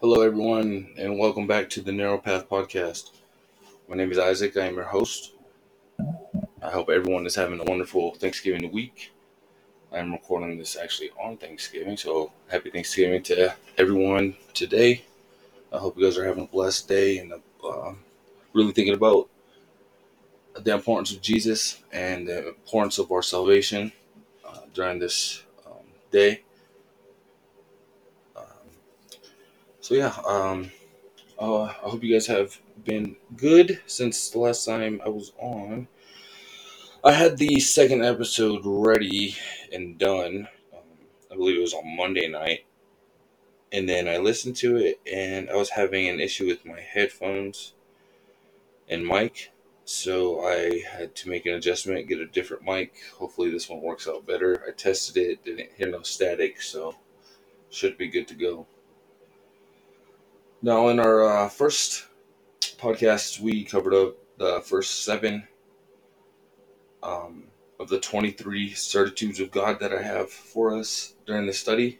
Hello, 0.00 0.22
everyone, 0.22 0.94
and 0.96 1.18
welcome 1.18 1.46
back 1.46 1.68
to 1.68 1.82
the 1.82 1.92
Narrow 1.92 2.16
Path 2.16 2.48
Podcast. 2.48 3.10
My 3.86 3.96
name 3.96 4.10
is 4.10 4.16
Isaac. 4.16 4.56
I 4.56 4.64
am 4.64 4.76
your 4.76 4.84
host. 4.84 5.34
I 6.62 6.70
hope 6.70 6.88
everyone 6.88 7.26
is 7.26 7.34
having 7.34 7.60
a 7.60 7.64
wonderful 7.64 8.14
Thanksgiving 8.14 8.72
week. 8.72 9.12
I'm 9.92 10.12
recording 10.12 10.56
this 10.56 10.74
actually 10.74 11.10
on 11.22 11.36
Thanksgiving, 11.36 11.98
so 11.98 12.32
happy 12.48 12.70
Thanksgiving 12.70 13.22
to 13.24 13.54
everyone 13.76 14.36
today. 14.54 15.04
I 15.70 15.76
hope 15.76 15.98
you 15.98 16.04
guys 16.04 16.16
are 16.16 16.24
having 16.24 16.44
a 16.44 16.46
blessed 16.46 16.88
day 16.88 17.18
and 17.18 17.34
uh, 17.62 17.92
really 18.54 18.72
thinking 18.72 18.94
about 18.94 19.28
the 20.54 20.72
importance 20.72 21.12
of 21.12 21.20
Jesus 21.20 21.82
and 21.92 22.26
the 22.26 22.48
importance 22.48 22.98
of 22.98 23.12
our 23.12 23.22
salvation 23.22 23.92
uh, 24.48 24.60
during 24.72 24.98
this 24.98 25.42
um, 25.66 25.84
day. 26.10 26.40
So 29.82 29.94
yeah, 29.94 30.14
um, 30.26 30.70
uh, 31.38 31.62
I 31.62 31.88
hope 31.88 32.04
you 32.04 32.12
guys 32.12 32.26
have 32.26 32.60
been 32.84 33.16
good 33.34 33.80
since 33.86 34.28
the 34.28 34.38
last 34.38 34.66
time 34.66 35.00
I 35.04 35.08
was 35.08 35.32
on. 35.38 35.88
I 37.02 37.12
had 37.12 37.38
the 37.38 37.58
second 37.60 38.04
episode 38.04 38.60
ready 38.64 39.36
and 39.72 39.96
done. 39.96 40.48
Um, 40.74 40.82
I 41.32 41.36
believe 41.36 41.56
it 41.56 41.62
was 41.62 41.72
on 41.72 41.96
Monday 41.96 42.28
night, 42.28 42.66
and 43.72 43.88
then 43.88 44.06
I 44.06 44.18
listened 44.18 44.56
to 44.56 44.76
it, 44.76 45.00
and 45.10 45.48
I 45.48 45.56
was 45.56 45.70
having 45.70 46.10
an 46.10 46.20
issue 46.20 46.46
with 46.46 46.66
my 46.66 46.80
headphones 46.80 47.72
and 48.86 49.06
mic, 49.06 49.50
so 49.86 50.44
I 50.46 50.82
had 50.92 51.14
to 51.16 51.30
make 51.30 51.46
an 51.46 51.54
adjustment, 51.54 52.06
get 52.06 52.20
a 52.20 52.26
different 52.26 52.64
mic. 52.64 52.92
Hopefully, 53.16 53.50
this 53.50 53.70
one 53.70 53.80
works 53.80 54.06
out 54.06 54.26
better. 54.26 54.62
I 54.68 54.72
tested 54.72 55.16
it, 55.16 55.42
didn't 55.42 55.70
hear 55.78 55.88
no 55.88 56.02
static, 56.02 56.60
so 56.60 56.96
should 57.70 57.96
be 57.96 58.08
good 58.08 58.28
to 58.28 58.34
go. 58.34 58.66
Now, 60.62 60.88
in 60.88 61.00
our 61.00 61.24
uh, 61.24 61.48
first 61.48 62.06
podcast, 62.76 63.40
we 63.40 63.64
covered 63.64 63.94
up 63.94 64.16
the 64.36 64.60
first 64.60 65.04
seven 65.04 65.48
um, 67.02 67.44
of 67.78 67.88
the 67.88 67.98
23 67.98 68.74
certitudes 68.74 69.40
of 69.40 69.50
God 69.50 69.80
that 69.80 69.94
I 69.94 70.02
have 70.02 70.30
for 70.30 70.76
us 70.76 71.14
during 71.26 71.46
the 71.46 71.54
study, 71.54 71.98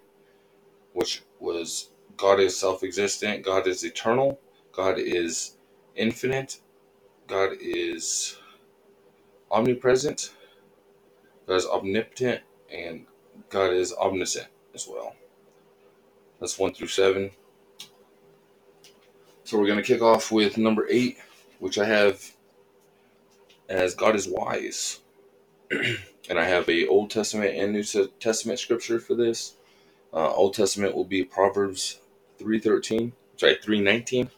which 0.93 1.23
was 1.39 1.93
God 2.19 2.39
is 2.39 2.55
self 2.55 2.83
existent, 2.83 3.47
God 3.47 3.67
is 3.67 3.83
eternal, 3.83 4.39
God 4.73 4.99
is 4.99 5.57
infinite, 5.97 6.61
God 7.29 7.53
is 7.63 8.37
omnipresent, 9.51 10.35
God 11.47 11.55
is 11.55 11.67
omnipotent, 11.67 12.43
and 12.71 13.07
God 13.49 13.73
is 13.73 13.95
omniscient 13.95 14.49
as 14.75 14.87
well. 14.87 15.15
That's 16.41 16.59
one 16.59 16.75
through 16.75 16.89
seven. 16.89 17.31
So 19.51 19.59
we're 19.59 19.67
going 19.67 19.83
to 19.83 19.85
kick 19.85 20.01
off 20.01 20.31
with 20.31 20.59
number 20.59 20.87
eight, 20.89 21.19
which 21.59 21.77
I 21.77 21.85
have 21.85 22.25
as 23.69 23.97
God 23.97 24.15
is 24.15 24.29
wise. 24.29 25.01
and 25.73 26.39
I 26.39 26.45
have 26.45 26.69
a 26.69 26.87
Old 26.87 27.11
Testament 27.11 27.57
and 27.57 27.73
New 27.73 27.83
Testament 28.21 28.61
scripture 28.61 29.01
for 29.01 29.17
this. 29.17 29.57
Uh, 30.15 30.33
Old 30.33 30.55
Testament 30.55 30.95
will 30.95 31.05
be 31.05 31.25
Proverbs 31.25 31.99
3.13, 32.39 33.11
sorry, 33.39 33.57
3.19. 33.57 34.31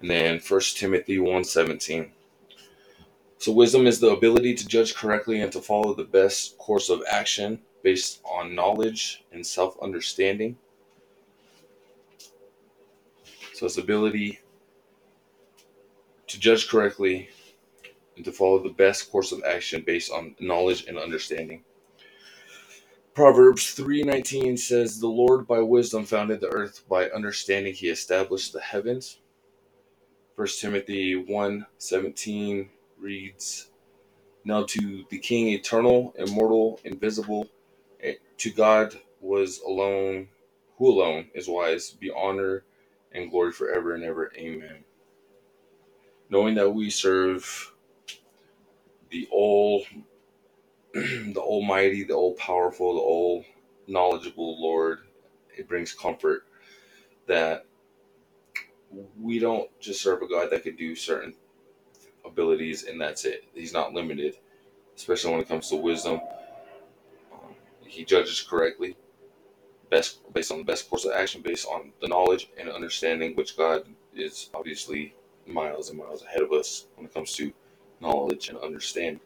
And 0.00 0.08
then 0.08 0.38
1 0.38 0.60
Timothy 0.76 1.16
1.17. 1.16 2.08
So 3.38 3.50
wisdom 3.50 3.88
is 3.88 3.98
the 3.98 4.10
ability 4.10 4.54
to 4.54 4.68
judge 4.68 4.94
correctly 4.94 5.40
and 5.40 5.50
to 5.50 5.60
follow 5.60 5.92
the 5.92 6.04
best 6.04 6.56
course 6.58 6.88
of 6.88 7.02
action 7.10 7.62
based 7.82 8.20
on 8.24 8.54
knowledge 8.54 9.24
and 9.32 9.44
self-understanding. 9.44 10.56
So 13.62 13.66
its 13.66 13.78
ability 13.78 14.40
to 16.26 16.40
judge 16.40 16.68
correctly 16.68 17.28
and 18.16 18.24
to 18.24 18.32
follow 18.32 18.60
the 18.60 18.70
best 18.70 19.12
course 19.12 19.30
of 19.30 19.44
action 19.44 19.84
based 19.86 20.10
on 20.10 20.34
knowledge 20.40 20.86
and 20.88 20.98
understanding. 20.98 21.62
Proverbs 23.14 23.72
3:19 23.74 24.56
says, 24.56 24.98
"The 24.98 25.06
Lord 25.06 25.46
by 25.46 25.60
wisdom 25.60 26.04
founded 26.06 26.40
the 26.40 26.48
earth, 26.48 26.82
by 26.88 27.08
understanding 27.10 27.72
he 27.72 27.88
established 27.88 28.52
the 28.52 28.60
heavens." 28.60 29.20
1 30.34 30.58
Timothy 30.58 31.14
1:17 31.14 32.68
reads, 32.98 33.70
"Now 34.44 34.64
to 34.64 35.06
the 35.08 35.18
King 35.18 35.50
eternal, 35.50 36.16
immortal, 36.18 36.80
invisible, 36.82 37.48
eh, 38.00 38.16
to 38.38 38.50
God 38.50 39.00
was 39.20 39.60
alone, 39.60 40.30
who 40.78 40.90
alone 40.90 41.30
is 41.32 41.46
wise, 41.46 41.92
be 41.92 42.10
honor 42.10 42.64
and 43.14 43.30
glory 43.30 43.52
forever 43.52 43.94
and 43.94 44.04
ever. 44.04 44.32
Amen. 44.36 44.84
Knowing 46.30 46.54
that 46.56 46.70
we 46.70 46.90
serve 46.90 47.72
the 49.10 49.28
all 49.32 49.84
the 50.94 51.34
almighty, 51.40 52.04
the 52.04 52.14
all 52.14 52.34
powerful, 52.34 52.94
the 52.94 53.00
all 53.00 53.44
knowledgeable 53.88 54.60
Lord, 54.62 55.00
it 55.56 55.68
brings 55.68 55.92
comfort 55.94 56.44
that 57.28 57.66
we 59.20 59.38
don't 59.38 59.70
just 59.80 60.02
serve 60.02 60.22
a 60.22 60.28
God 60.28 60.50
that 60.50 60.64
can 60.64 60.76
do 60.76 60.96
certain 60.96 61.34
abilities 62.26 62.84
and 62.84 63.00
that's 63.00 63.24
it. 63.24 63.44
He's 63.54 63.72
not 63.74 63.94
limited, 63.94 64.36
especially 64.96 65.32
when 65.32 65.40
it 65.40 65.48
comes 65.48 65.68
to 65.70 65.76
wisdom. 65.76 66.20
Um, 67.32 67.54
he 67.86 68.04
judges 68.04 68.40
correctly 68.42 68.96
best 69.92 70.32
based 70.32 70.50
on 70.50 70.58
the 70.58 70.64
best 70.64 70.88
course 70.88 71.04
of 71.04 71.12
action 71.12 71.42
based 71.42 71.66
on 71.66 71.92
the 72.00 72.08
knowledge 72.08 72.48
and 72.58 72.68
understanding 72.70 73.36
which 73.36 73.56
God 73.56 73.84
is 74.14 74.48
obviously 74.54 75.14
miles 75.46 75.90
and 75.90 75.98
miles 75.98 76.22
ahead 76.22 76.40
of 76.42 76.50
us 76.52 76.86
when 76.96 77.06
it 77.06 77.12
comes 77.12 77.32
to 77.34 77.52
knowledge 78.00 78.48
and 78.48 78.56
understanding. 78.58 79.20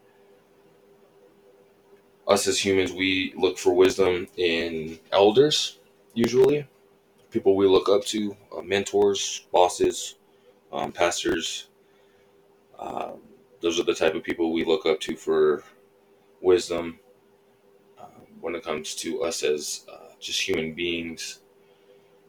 Us 2.26 2.48
as 2.48 2.58
humans, 2.58 2.92
we 2.92 3.32
look 3.36 3.56
for 3.56 3.72
wisdom 3.72 4.26
in 4.36 4.98
elders, 5.12 5.78
usually 6.14 6.66
people 7.30 7.54
we 7.54 7.66
look 7.66 7.88
up 7.88 8.04
to, 8.04 8.36
uh, 8.56 8.62
mentors, 8.62 9.46
bosses, 9.52 10.16
um, 10.72 10.90
pastors. 10.90 11.68
Um, 12.78 13.20
those 13.60 13.78
are 13.78 13.84
the 13.84 13.94
type 13.94 14.14
of 14.14 14.24
people 14.24 14.52
we 14.52 14.64
look 14.64 14.86
up 14.86 15.00
to 15.02 15.16
for 15.16 15.62
wisdom 16.40 16.98
um, 18.00 18.26
when 18.40 18.54
it 18.54 18.64
comes 18.64 18.94
to 18.96 19.22
us 19.22 19.42
as 19.42 19.84
uh, 19.92 20.05
just 20.26 20.40
human 20.46 20.74
beings. 20.74 21.40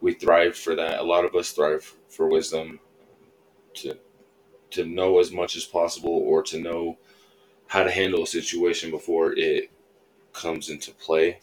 We 0.00 0.14
thrive 0.14 0.56
for 0.56 0.74
that. 0.76 1.00
A 1.00 1.02
lot 1.02 1.24
of 1.24 1.34
us 1.34 1.52
thrive 1.52 1.94
for 2.08 2.28
wisdom 2.28 2.80
to 3.74 3.98
to 4.70 4.84
know 4.84 5.18
as 5.18 5.32
much 5.32 5.56
as 5.56 5.64
possible 5.64 6.10
or 6.10 6.42
to 6.42 6.60
know 6.60 6.98
how 7.68 7.82
to 7.82 7.90
handle 7.90 8.22
a 8.22 8.26
situation 8.26 8.90
before 8.90 9.32
it 9.32 9.70
comes 10.32 10.68
into 10.68 10.90
play. 10.92 11.40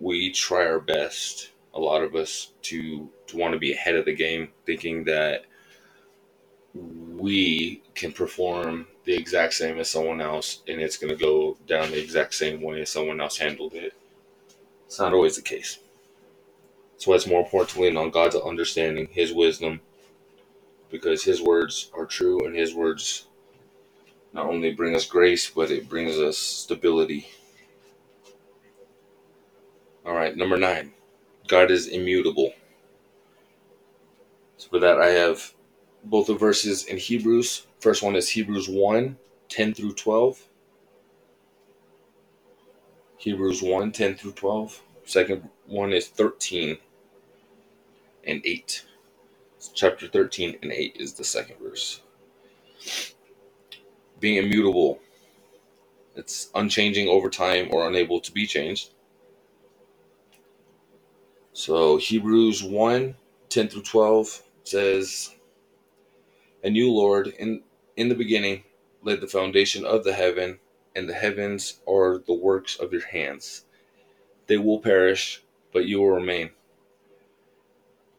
We 0.00 0.32
try 0.32 0.66
our 0.66 0.80
best, 0.80 1.52
a 1.74 1.80
lot 1.80 2.02
of 2.02 2.14
us, 2.14 2.52
to 2.62 3.08
to 3.28 3.36
want 3.36 3.52
to 3.54 3.58
be 3.58 3.72
ahead 3.72 3.96
of 3.96 4.04
the 4.04 4.14
game, 4.14 4.48
thinking 4.66 5.04
that 5.04 5.44
we 6.74 7.82
can 7.94 8.12
perform 8.12 8.86
the 9.04 9.14
exact 9.14 9.54
same 9.54 9.78
as 9.78 9.90
someone 9.90 10.20
else 10.20 10.62
and 10.68 10.80
it's 10.80 10.96
going 10.96 11.10
to 11.10 11.22
go 11.22 11.56
down 11.66 11.90
the 11.90 12.00
exact 12.00 12.34
same 12.34 12.62
way 12.62 12.80
as 12.80 12.90
someone 12.90 13.20
else 13.20 13.36
handled 13.36 13.74
it. 13.74 13.92
It's 14.90 14.98
not 14.98 15.14
always 15.14 15.36
the 15.36 15.42
case. 15.42 15.78
Why 17.04 17.14
it's 17.14 17.28
more 17.28 17.44
important 17.44 17.70
to 17.70 17.80
lean 17.80 17.96
on 17.96 18.10
God's 18.10 18.34
understanding, 18.34 19.06
His 19.12 19.32
wisdom, 19.32 19.80
because 20.90 21.22
His 21.22 21.40
words 21.40 21.92
are 21.96 22.06
true 22.06 22.44
and 22.44 22.56
His 22.56 22.74
words 22.74 23.28
not 24.32 24.46
only 24.46 24.72
bring 24.72 24.96
us 24.96 25.06
grace, 25.06 25.48
but 25.48 25.70
it 25.70 25.88
brings 25.88 26.18
us 26.18 26.36
stability. 26.36 27.28
All 30.04 30.12
right, 30.14 30.36
number 30.36 30.56
nine 30.56 30.92
God 31.46 31.70
is 31.70 31.86
immutable. 31.86 32.52
So 34.56 34.70
for 34.70 34.80
that, 34.80 35.00
I 35.00 35.10
have 35.10 35.54
both 36.02 36.26
the 36.26 36.34
verses 36.34 36.86
in 36.86 36.96
Hebrews. 36.96 37.68
First 37.78 38.02
one 38.02 38.16
is 38.16 38.28
Hebrews 38.28 38.68
1 38.68 39.16
10 39.48 39.72
through 39.72 39.94
12. 39.94 40.48
Hebrews 43.20 43.62
1 43.62 43.92
10 43.92 44.14
through 44.14 44.32
12. 44.32 44.82
Second 45.04 45.46
one 45.66 45.92
is 45.92 46.08
13 46.08 46.78
and 48.24 48.40
8. 48.42 48.86
Chapter 49.74 50.08
13 50.08 50.56
and 50.62 50.72
8 50.72 50.96
is 50.98 51.12
the 51.12 51.24
second 51.24 51.56
verse. 51.62 52.00
Being 54.20 54.42
immutable, 54.42 55.00
it's 56.16 56.48
unchanging 56.54 57.08
over 57.08 57.28
time 57.28 57.68
or 57.70 57.86
unable 57.86 58.20
to 58.20 58.32
be 58.32 58.46
changed. 58.46 58.94
So 61.52 61.98
Hebrews 61.98 62.64
1 62.64 63.16
10 63.50 63.68
through 63.68 63.82
12 63.82 64.42
says, 64.64 65.34
And 66.64 66.74
you, 66.74 66.90
Lord, 66.90 67.26
in, 67.26 67.64
in 67.98 68.08
the 68.08 68.14
beginning 68.14 68.64
laid 69.02 69.20
the 69.20 69.26
foundation 69.26 69.84
of 69.84 70.04
the 70.04 70.14
heaven 70.14 70.58
and 70.96 71.08
the 71.08 71.14
heavens 71.14 71.80
are 71.88 72.18
the 72.18 72.34
works 72.34 72.76
of 72.78 72.92
your 72.92 73.06
hands. 73.06 73.64
They 74.46 74.58
will 74.58 74.80
perish, 74.80 75.42
but 75.72 75.86
you 75.86 76.00
will 76.00 76.10
remain. 76.12 76.50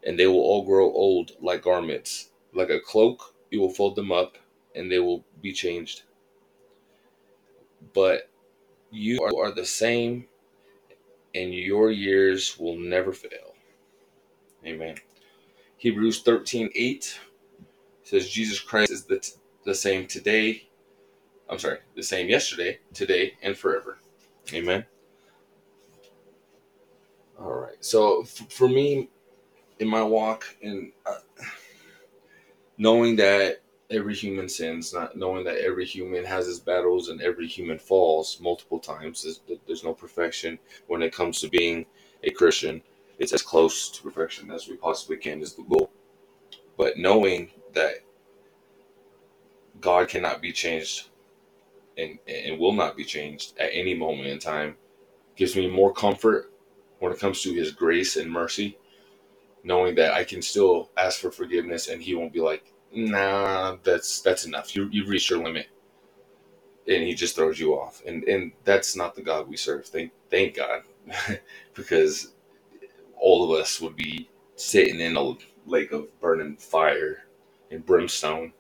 And 0.06 0.20
they 0.20 0.28
will 0.28 0.42
all 0.42 0.66
grow 0.66 0.92
old 0.92 1.34
like 1.42 1.64
garments. 1.64 2.30
Like 2.54 2.70
a 2.70 2.80
cloak, 2.80 3.36
you 3.52 3.62
will 3.62 3.70
fold 3.74 3.96
them 3.96 4.12
up, 4.12 4.38
and 4.76 4.92
they 4.92 5.00
will 5.00 5.26
be 5.42 5.54
changed. 5.54 6.04
But 7.94 8.30
you 8.92 9.24
are 9.24 9.52
the 9.54 9.66
same, 9.66 10.28
and 11.36 11.54
your 11.54 11.92
years 11.92 12.58
will 12.60 12.78
never 12.78 13.14
fail. 13.14 13.56
Amen. 14.66 14.96
Hebrews 15.78 16.24
13 16.24 16.70
8 16.76 17.20
says, 18.04 18.30
Jesus 18.30 18.60
Christ 18.60 18.92
is 18.92 19.06
the, 19.06 19.20
t- 19.20 19.34
the 19.66 19.76
same 19.76 20.08
today. 20.08 20.70
I'm 21.52 21.60
sorry, 21.60 21.80
the 21.96 22.04
same 22.04 22.30
yesterday, 22.30 22.80
today, 22.94 23.34
and 23.44 23.58
forever. 23.58 24.00
Amen. 24.54 24.86
All 27.40 27.54
right. 27.54 27.76
So 27.82 28.22
f- 28.22 28.52
for 28.52 28.70
me, 28.70 29.10
in 29.80 29.88
my 29.88 30.02
walk, 30.04 30.46
and 30.64 30.94
uh, 31.06 31.18
knowing 32.78 33.18
that 33.18 33.62
every 33.90 34.16
human 34.16 34.48
sins, 34.48 34.94
not 34.94 35.18
knowing 35.18 35.44
that 35.44 35.58
every 35.58 35.86
human 35.86 36.24
has 36.24 36.46
his 36.48 36.60
battles 36.60 37.10
and 37.10 37.22
every 37.22 37.48
human 37.48 37.78
falls 37.78 38.40
multiple 38.40 38.80
times. 38.80 39.24
There's, 39.24 39.60
there's 39.68 39.84
no 39.84 39.94
perfection 39.94 40.58
when 40.88 41.02
it 41.02 41.14
comes 41.14 41.42
to 41.42 41.50
being 41.50 41.86
a 42.24 42.32
Christian. 42.32 42.82
It's 43.20 43.34
as 43.34 43.42
close 43.42 43.90
to 43.92 44.04
perfection 44.04 44.50
as 44.52 44.68
we 44.68 44.78
possibly 44.78 45.18
can 45.18 45.42
is 45.42 45.54
the 45.54 45.64
goal. 45.64 45.92
But 46.78 46.98
knowing 46.98 47.52
that 47.74 47.96
God 49.82 50.08
cannot 50.08 50.42
be 50.42 50.52
changed 50.54 51.11
and, 52.02 52.20
and 52.28 52.60
will 52.60 52.74
not 52.74 52.98
be 52.98 53.06
changed 53.06 53.58
at 53.60 53.72
any 53.74 53.96
moment 53.96 54.28
in 54.30 54.40
time 54.40 54.76
gives 55.38 55.58
me 55.58 55.68
more 55.70 55.94
comfort 55.94 56.54
when 57.00 57.14
it 57.14 57.20
comes 57.20 57.44
to 57.44 57.54
his 57.54 57.72
grace 57.74 58.18
and 58.18 58.32
mercy, 58.32 58.78
knowing 59.64 59.96
that 59.96 60.14
I 60.14 60.26
can 60.26 60.42
still 60.42 60.92
ask 60.98 61.20
for 61.20 61.32
forgiveness 61.32 61.90
and 61.90 62.02
he 62.02 62.16
won't 62.16 62.34
be 62.34 62.42
like, 62.42 62.74
nah, 62.94 63.78
that's 63.84 64.22
that's 64.22 64.46
enough. 64.46 64.76
You 64.76 64.90
you've 64.92 65.10
reached 65.10 65.30
your 65.32 65.44
limit. 65.44 65.68
And 66.88 67.04
he 67.04 67.14
just 67.16 67.36
throws 67.36 67.60
you 67.60 67.76
off. 67.76 68.02
And 68.08 68.24
and 68.26 68.54
that's 68.66 68.96
not 68.96 69.16
the 69.16 69.22
God 69.24 69.48
we 69.50 69.58
serve. 69.58 69.88
Thank 69.88 70.12
thank 70.30 70.56
God. 70.56 70.84
because 71.76 72.34
all 73.20 73.44
of 73.54 73.60
us 73.60 73.82
would 73.82 73.96
be 73.96 74.30
sitting 74.56 75.00
in 75.02 75.18
a 75.18 75.34
lake 75.68 75.92
of 75.94 76.08
burning 76.22 76.58
fire 76.58 77.26
and 77.72 77.86
brimstone. 77.86 78.54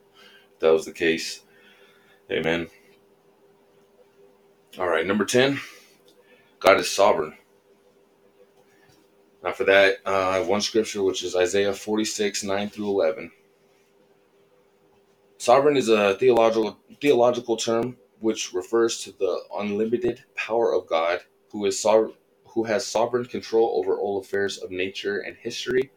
If 0.53 0.59
that 0.59 0.71
was 0.73 0.85
the 0.85 0.93
case. 0.93 1.43
Amen. 2.31 2.67
All 4.79 4.87
right, 4.87 5.05
number 5.05 5.25
10. 5.25 5.59
God 6.59 6.79
is 6.79 6.89
sovereign. 6.89 7.33
Now, 9.43 9.51
for 9.51 9.65
that, 9.65 9.97
uh, 10.05 10.29
I 10.29 10.37
have 10.37 10.47
one 10.47 10.61
scripture, 10.61 11.03
which 11.03 11.23
is 11.23 11.35
Isaiah 11.35 11.73
46, 11.73 12.43
9 12.43 12.69
through 12.69 12.87
11. 12.87 13.31
Sovereign 15.39 15.75
is 15.75 15.89
a 15.89 16.15
theological 16.15 16.77
theological 17.01 17.57
term 17.57 17.97
which 18.19 18.53
refers 18.53 18.99
to 18.99 19.11
the 19.11 19.41
unlimited 19.57 20.23
power 20.35 20.73
of 20.73 20.87
God, 20.87 21.19
who 21.51 21.65
is 21.65 21.85
who 22.45 22.63
has 22.63 22.87
sovereign 22.87 23.25
control 23.25 23.73
over 23.75 23.97
all 23.97 24.19
affairs 24.19 24.57
of 24.59 24.71
nature 24.71 25.19
and 25.19 25.35
history. 25.35 25.91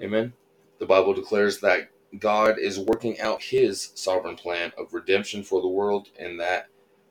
Amen. 0.00 0.34
The 0.78 0.86
Bible 0.86 1.14
declares 1.14 1.58
that 1.60 1.88
God 2.20 2.58
is 2.58 2.78
working 2.78 3.18
out 3.20 3.42
His 3.42 3.90
sovereign 3.94 4.36
plan 4.36 4.72
of 4.78 4.94
redemption 4.94 5.42
for 5.42 5.60
the 5.62 5.68
world, 5.68 6.10
and 6.18 6.38
that 6.38 6.68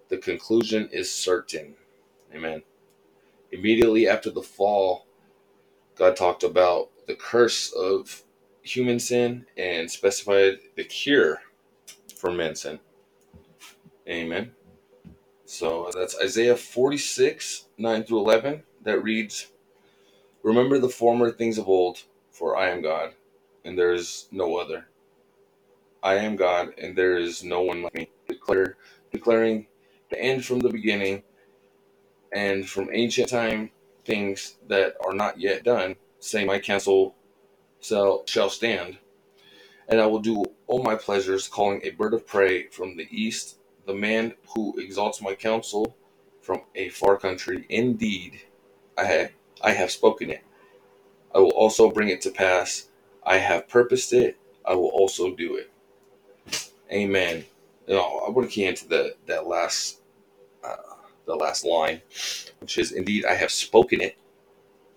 the 0.09 0.17
conclusion 0.17 0.89
is 0.91 1.13
certain. 1.13 1.75
Amen. 2.33 2.63
Immediately 3.51 4.07
after 4.07 4.29
the 4.29 4.41
fall, 4.41 5.05
God 5.95 6.15
talked 6.15 6.43
about 6.43 6.89
the 7.07 7.15
curse 7.15 7.71
of 7.73 8.23
human 8.63 8.99
sin 8.99 9.45
and 9.57 9.89
specified 9.89 10.59
the 10.75 10.83
cure 10.83 11.41
for 12.15 12.31
men's 12.31 12.61
sin. 12.61 12.79
Amen. 14.07 14.51
So 15.45 15.91
that's 15.93 16.19
Isaiah 16.19 16.55
46, 16.55 17.67
9 17.77 18.03
through 18.03 18.19
11, 18.19 18.63
that 18.83 19.03
reads, 19.03 19.51
Remember 20.41 20.79
the 20.79 20.89
former 20.89 21.31
things 21.31 21.57
of 21.57 21.67
old, 21.67 22.03
for 22.31 22.57
I 22.57 22.69
am 22.69 22.81
God, 22.81 23.13
and 23.63 23.77
there 23.77 23.93
is 23.93 24.27
no 24.31 24.57
other. 24.57 24.87
I 26.01 26.15
am 26.15 26.35
God, 26.35 26.73
and 26.77 26.95
there 26.95 27.17
is 27.17 27.43
no 27.43 27.61
one 27.61 27.83
like 27.83 27.93
me. 27.93 28.09
Declare, 28.27 28.77
declaring 29.11 29.67
end 30.19 30.45
from 30.45 30.59
the 30.59 30.69
beginning, 30.69 31.23
and 32.33 32.67
from 32.67 32.89
ancient 32.91 33.29
time 33.29 33.71
things 34.05 34.55
that 34.67 34.95
are 35.05 35.13
not 35.13 35.39
yet 35.39 35.63
done, 35.63 35.95
saying, 36.19 36.47
My 36.47 36.59
counsel 36.59 37.15
shall, 37.81 38.23
shall 38.25 38.49
stand, 38.49 38.97
and 39.87 40.01
I 40.01 40.05
will 40.07 40.19
do 40.19 40.43
all 40.67 40.83
my 40.83 40.95
pleasures, 40.95 41.47
calling 41.47 41.81
a 41.83 41.91
bird 41.91 42.13
of 42.13 42.25
prey 42.25 42.67
from 42.67 42.97
the 42.97 43.07
east, 43.11 43.57
the 43.85 43.93
man 43.93 44.33
who 44.53 44.73
exalts 44.79 45.21
my 45.21 45.35
counsel 45.35 45.95
from 46.41 46.61
a 46.75 46.89
far 46.89 47.17
country. 47.17 47.65
Indeed, 47.69 48.41
I 48.97 49.05
have, 49.05 49.31
I 49.61 49.71
have 49.71 49.91
spoken 49.91 50.29
it. 50.29 50.43
I 51.33 51.39
will 51.39 51.51
also 51.51 51.89
bring 51.89 52.09
it 52.09 52.21
to 52.21 52.31
pass. 52.31 52.87
I 53.25 53.37
have 53.37 53.67
purposed 53.67 54.13
it. 54.13 54.37
I 54.65 54.75
will 54.75 54.89
also 54.89 55.35
do 55.35 55.55
it. 55.55 55.71
Amen. 56.91 57.45
You 57.87 57.97
I 57.97 58.29
want 58.29 58.47
to 58.47 58.53
key 58.53 58.65
into 58.65 58.87
the 58.87 59.15
that 59.25 59.47
last 59.47 59.99
uh, 60.63 60.95
the 61.25 61.35
last 61.35 61.65
line, 61.65 62.01
which 62.59 62.77
is, 62.77 62.91
"Indeed, 62.91 63.25
I 63.25 63.35
have 63.35 63.51
spoken 63.51 64.01
it. 64.01 64.17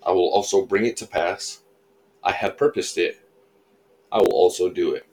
I 0.03 0.11
will 0.11 0.29
also 0.29 0.65
bring 0.65 0.85
it 0.85 0.97
to 0.97 1.07
pass. 1.07 1.63
I 2.23 2.31
have 2.31 2.57
purposed 2.57 2.97
it. 2.97 3.19
I 4.11 4.19
will 4.19 4.33
also 4.33 4.69
do 4.69 4.93
it." 4.93 5.05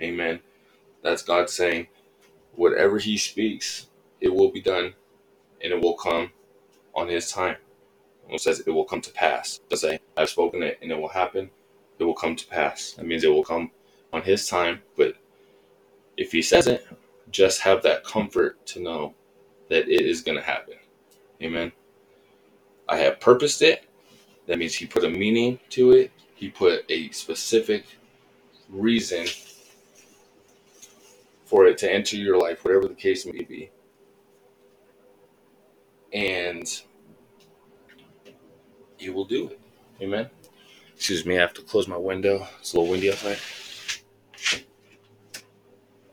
Amen. 0.00 0.40
That's 1.02 1.22
God 1.22 1.50
saying, 1.50 1.88
whatever 2.54 2.98
He 2.98 3.16
speaks, 3.16 3.88
it 4.20 4.34
will 4.34 4.50
be 4.50 4.60
done, 4.60 4.94
and 5.62 5.72
it 5.72 5.80
will 5.80 5.94
come 5.94 6.32
on 6.94 7.08
His 7.08 7.30
time. 7.30 7.56
It 8.30 8.40
says 8.40 8.60
it 8.60 8.70
will 8.70 8.84
come 8.84 9.00
to 9.00 9.12
pass. 9.12 9.60
It 9.70 9.76
say, 9.78 10.00
"I've 10.16 10.28
spoken 10.28 10.62
it, 10.62 10.78
and 10.82 10.92
it 10.92 10.98
will 10.98 11.08
happen." 11.08 11.50
It 11.98 12.04
will 12.04 12.14
come 12.14 12.36
to 12.36 12.46
pass. 12.46 12.92
That 12.92 13.06
means 13.06 13.24
it 13.24 13.28
will 13.28 13.44
come 13.44 13.72
on 14.12 14.22
His 14.22 14.46
time. 14.48 14.82
But 14.96 15.16
if 16.16 16.30
He 16.32 16.42
says 16.42 16.66
it, 16.68 16.86
just 17.30 17.60
have 17.62 17.82
that 17.82 18.04
comfort 18.04 18.64
to 18.66 18.80
know 18.80 19.14
that 19.68 19.88
it 19.88 20.06
is 20.06 20.22
going 20.22 20.38
to 20.38 20.44
happen. 20.44 20.74
Amen. 21.42 21.72
I 22.88 22.96
have 22.98 23.20
purposed 23.20 23.62
it. 23.62 23.84
That 24.46 24.58
means 24.58 24.74
He 24.74 24.86
put 24.86 25.04
a 25.04 25.10
meaning 25.10 25.58
to 25.70 25.92
it. 25.92 26.10
He 26.34 26.48
put 26.48 26.84
a 26.90 27.10
specific 27.10 27.84
reason 28.68 29.26
for 31.44 31.66
it 31.66 31.78
to 31.78 31.92
enter 31.92 32.16
your 32.16 32.38
life, 32.38 32.64
whatever 32.64 32.88
the 32.88 32.94
case 32.94 33.26
may 33.26 33.42
be. 33.42 33.70
And 36.12 36.66
He 38.96 39.10
will 39.10 39.24
do 39.24 39.48
it. 39.48 39.60
Amen. 40.00 40.30
Excuse 40.94 41.24
me, 41.24 41.36
I 41.36 41.40
have 41.40 41.54
to 41.54 41.62
close 41.62 41.86
my 41.86 41.96
window. 41.96 42.46
It's 42.58 42.72
a 42.72 42.76
little 42.76 42.90
windy 42.90 43.10
outside. 43.10 43.38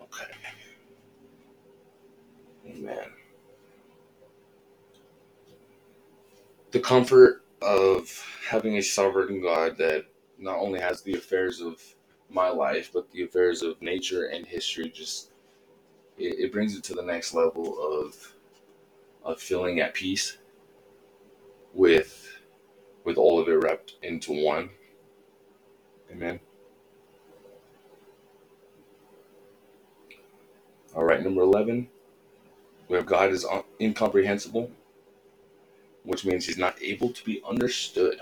Okay. 0.02 0.26
Amen. 2.70 3.10
The 6.76 6.82
comfort 6.82 7.42
of 7.62 8.22
having 8.50 8.76
a 8.76 8.84
sovereign 8.84 9.42
God 9.42 9.78
that 9.78 10.08
not 10.38 10.58
only 10.58 10.82
has 10.82 11.02
the 11.02 11.14
affairs 11.14 11.62
of 11.62 11.82
my 12.30 12.50
life, 12.50 12.92
but 12.94 13.10
the 13.12 13.24
affairs 13.24 13.62
of 13.62 13.82
nature 13.82 14.26
and 14.26 14.46
history 14.46 14.90
just 14.90 15.32
it, 16.18 16.38
it 16.38 16.52
brings 16.52 16.76
it 16.76 16.84
to 16.84 16.94
the 16.94 17.02
next 17.02 17.34
level 17.34 17.78
of 17.82 18.34
of 19.24 19.40
feeling 19.40 19.80
at 19.80 19.94
peace 19.94 20.38
with 21.74 22.28
with 23.06 23.16
all 23.16 23.40
of 23.40 23.48
it 23.48 23.54
wrapped 23.54 23.96
into 24.04 24.34
one. 24.44 24.70
Amen. 26.12 26.42
All 30.94 31.06
right, 31.06 31.24
number 31.24 31.42
11. 31.42 31.88
We 32.90 32.98
have 32.98 33.06
God 33.06 33.32
is 33.32 33.46
incomprehensible, 33.80 34.70
which 36.06 36.26
means 36.26 36.46
he's 36.46 36.58
not 36.58 36.82
able 36.82 37.10
to 37.10 37.24
be 37.26 37.42
understood. 37.48 38.20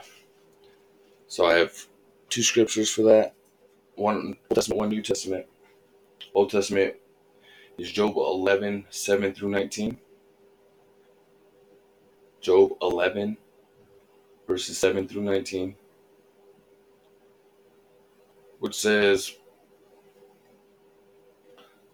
So 1.27 1.45
I 1.45 1.55
have 1.55 1.87
two 2.29 2.43
scriptures 2.43 2.89
for 2.89 3.03
that 3.03 3.35
one 3.95 4.37
Old 4.49 4.55
Testament, 4.55 4.79
one 4.79 4.89
New 4.89 5.01
Testament. 5.01 5.45
Old 6.33 6.49
Testament 6.49 6.95
is 7.77 7.91
Job 7.91 8.15
11, 8.15 8.85
7 8.89 9.33
through 9.33 9.49
19. 9.49 9.97
Job 12.41 12.73
11, 12.81 13.37
verses 14.47 14.77
7 14.77 15.07
through 15.07 15.21
19, 15.21 15.75
which 18.59 18.75
says, 18.75 19.35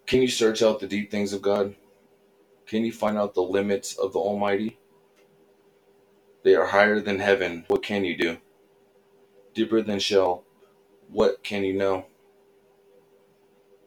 Can 0.08 0.24
you 0.24 0.28
search 0.28 0.64
out 0.64 0.80
the 0.80 0.88
deep 0.88 1.12
things 1.12 1.34
of 1.34 1.44
God? 1.44 1.76
Can 2.66 2.84
you 2.84 2.92
find 2.92 3.18
out 3.18 3.36
the 3.36 3.44
limits 3.44 3.96
of 3.98 4.14
the 4.14 4.20
Almighty? 4.20 4.79
They 6.44 6.56
are 6.56 6.68
higher 6.68 7.00
than 7.00 7.20
heaven. 7.20 7.66
What 7.68 7.84
can 7.84 8.06
you 8.06 8.16
do? 8.16 8.38
Deeper 9.54 9.82
than 9.82 10.00
Sheol. 10.00 10.44
What 11.10 11.44
can 11.44 11.64
you 11.64 11.74
know? 11.74 12.06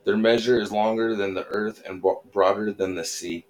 Their 0.04 0.16
measure 0.16 0.61
is 0.61 0.73
longer 0.73 1.14
than 1.14 1.35
the 1.35 1.47
earth 1.47 1.82
and 1.87 2.02
broader 2.32 2.73
than 2.73 2.94
the 2.94 3.04
sea. 3.04 3.47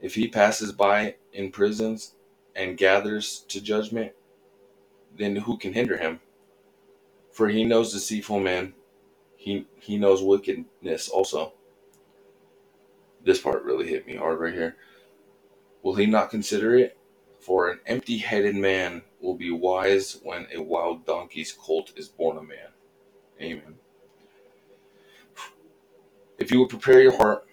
If 0.00 0.14
he 0.14 0.28
passes 0.28 0.72
by 0.72 1.16
in 1.32 1.52
prisons 1.52 2.14
and 2.56 2.78
gathers 2.78 3.44
to 3.48 3.60
judgment, 3.60 4.12
then 5.16 5.36
who 5.36 5.58
can 5.58 5.74
hinder 5.74 5.98
him? 5.98 6.20
For 7.30 7.48
he 7.48 7.64
knows 7.64 7.92
deceitful 7.92 8.40
men, 8.40 8.74
he, 9.36 9.66
he 9.78 9.98
knows 9.98 10.22
wickedness 10.22 11.08
also. 11.08 11.52
This 13.24 13.40
part 13.40 13.62
really 13.64 13.86
hit 13.88 14.06
me 14.06 14.16
hard 14.16 14.40
right 14.40 14.54
here. 14.54 14.76
Will 15.82 15.94
he 15.94 16.06
not 16.06 16.30
consider 16.30 16.76
it? 16.76 16.96
For 17.40 17.70
an 17.70 17.80
empty 17.86 18.18
headed 18.18 18.54
man 18.54 19.02
will 19.20 19.34
be 19.34 19.50
wise 19.50 20.20
when 20.22 20.46
a 20.54 20.62
wild 20.62 21.06
donkey's 21.06 21.52
colt 21.52 21.92
is 21.96 22.08
born 22.08 22.36
a 22.36 22.42
man. 22.42 22.68
Amen. 23.40 23.76
If 26.38 26.52
you 26.52 26.60
would 26.60 26.68
prepare 26.68 27.00
your 27.00 27.16
heart 27.16 27.46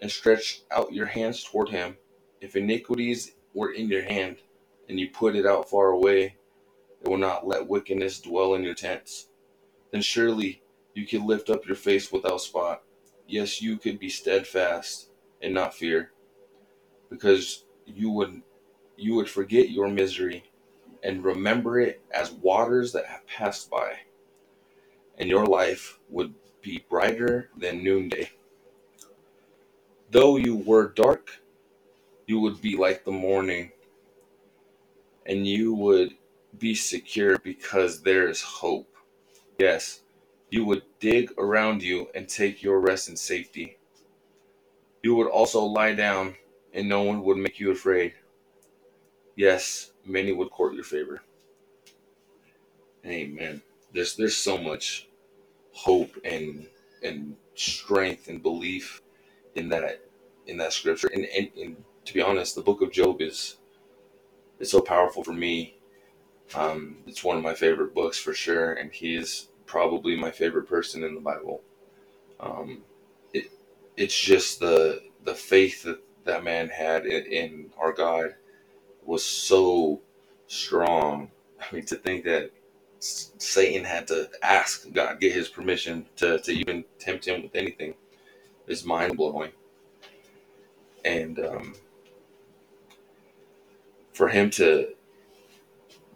and 0.00 0.10
stretch 0.10 0.62
out 0.70 0.92
your 0.92 1.06
hands 1.06 1.44
toward 1.44 1.68
him, 1.68 1.96
if 2.40 2.56
iniquities 2.56 3.32
were 3.54 3.72
in 3.72 3.88
your 3.88 4.02
hand 4.02 4.38
and 4.88 4.98
you 4.98 5.10
put 5.10 5.36
it 5.36 5.46
out 5.46 5.70
far 5.70 5.90
away, 5.90 6.36
it 7.00 7.08
will 7.08 7.18
not 7.18 7.46
let 7.46 7.68
wickedness 7.68 8.20
dwell 8.20 8.54
in 8.54 8.64
your 8.64 8.74
tents. 8.74 9.28
Then 9.92 10.02
surely 10.02 10.62
you 10.94 11.06
could 11.06 11.22
lift 11.22 11.50
up 11.50 11.66
your 11.66 11.76
face 11.76 12.10
without 12.10 12.40
spot. 12.40 12.82
Yes, 13.28 13.62
you 13.62 13.76
could 13.78 14.00
be 14.00 14.08
steadfast 14.08 15.10
and 15.40 15.54
not 15.54 15.74
fear, 15.74 16.10
because 17.08 17.64
you 17.86 18.10
would 18.10 18.42
you 19.00 19.14
would 19.14 19.28
forget 19.28 19.70
your 19.70 19.88
misery 19.88 20.44
and 21.02 21.24
remember 21.24 21.80
it 21.80 22.02
as 22.10 22.30
waters 22.30 22.92
that 22.92 23.06
have 23.06 23.26
passed 23.26 23.70
by, 23.70 23.94
and 25.18 25.28
your 25.28 25.46
life 25.46 25.98
would 26.10 26.34
be 26.60 26.84
brighter 26.90 27.48
than 27.56 27.82
noonday. 27.82 28.30
Though 30.10 30.36
you 30.36 30.56
were 30.56 30.88
dark, 30.88 31.30
you 32.26 32.40
would 32.40 32.60
be 32.60 32.76
like 32.76 33.04
the 33.04 33.12
morning, 33.12 33.72
and 35.24 35.46
you 35.46 35.72
would 35.74 36.14
be 36.58 36.74
secure 36.74 37.38
because 37.38 38.02
there 38.02 38.28
is 38.28 38.42
hope. 38.42 38.94
Yes, 39.58 40.02
you 40.50 40.64
would 40.64 40.82
dig 40.98 41.32
around 41.38 41.82
you 41.82 42.08
and 42.14 42.28
take 42.28 42.62
your 42.62 42.80
rest 42.80 43.08
in 43.08 43.16
safety. 43.16 43.78
You 45.02 45.14
would 45.14 45.28
also 45.28 45.62
lie 45.62 45.94
down, 45.94 46.34
and 46.74 46.88
no 46.88 47.02
one 47.02 47.22
would 47.22 47.38
make 47.38 47.58
you 47.58 47.70
afraid. 47.70 48.14
Yes, 49.36 49.92
many 50.04 50.32
would 50.32 50.50
court 50.50 50.74
your 50.74 50.84
favor. 50.84 51.22
Amen. 53.06 53.62
There's 53.92 54.16
there's 54.16 54.36
so 54.36 54.58
much 54.58 55.08
hope 55.72 56.16
and 56.24 56.66
and 57.02 57.36
strength 57.54 58.28
and 58.28 58.42
belief 58.42 59.02
in 59.54 59.68
that 59.70 60.02
in 60.46 60.56
that 60.58 60.72
scripture. 60.72 61.10
And, 61.14 61.26
and, 61.36 61.50
and 61.60 61.76
to 62.06 62.14
be 62.14 62.22
honest, 62.22 62.54
the 62.54 62.62
book 62.62 62.82
of 62.82 62.92
Job 62.92 63.20
is 63.22 63.56
is 64.58 64.70
so 64.70 64.80
powerful 64.80 65.24
for 65.24 65.32
me. 65.32 65.76
Um, 66.54 66.98
it's 67.06 67.24
one 67.24 67.36
of 67.36 67.42
my 67.42 67.54
favorite 67.54 67.94
books 67.94 68.18
for 68.18 68.34
sure, 68.34 68.74
and 68.74 68.92
he 68.92 69.16
is 69.16 69.48
probably 69.66 70.16
my 70.16 70.30
favorite 70.30 70.68
person 70.68 71.04
in 71.04 71.14
the 71.14 71.20
Bible. 71.20 71.62
Um, 72.40 72.82
it 73.34 73.50
it's 73.96 74.18
just 74.18 74.60
the 74.60 75.02
the 75.24 75.34
faith 75.34 75.84
that 75.84 76.00
that 76.24 76.44
man 76.44 76.68
had 76.68 77.06
in, 77.06 77.24
in 77.26 77.70
our 77.78 77.92
God 77.92 78.34
was 79.04 79.24
so 79.24 80.00
strong. 80.46 81.30
I 81.60 81.74
mean, 81.74 81.84
to 81.86 81.96
think 81.96 82.24
that 82.24 82.50
Satan 83.00 83.84
had 83.84 84.06
to 84.08 84.28
ask 84.42 84.92
God, 84.92 85.20
get 85.20 85.32
his 85.32 85.48
permission 85.48 86.06
to, 86.16 86.38
to 86.40 86.52
even 86.52 86.84
tempt 86.98 87.26
him 87.26 87.42
with 87.42 87.54
anything 87.54 87.94
is 88.66 88.84
mind 88.84 89.16
blowing. 89.16 89.52
And 91.04 91.38
um, 91.40 91.74
for 94.12 94.28
him 94.28 94.50
to 94.50 94.88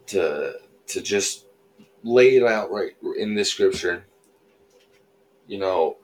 to 0.07 0.53
to 0.87 1.01
just 1.01 1.45
lay 2.03 2.37
it 2.37 2.43
out 2.43 2.71
right 2.71 2.91
in 3.17 3.33
this 3.33 3.51
scripture, 3.51 4.05
you 5.47 5.57
know, 5.57 5.97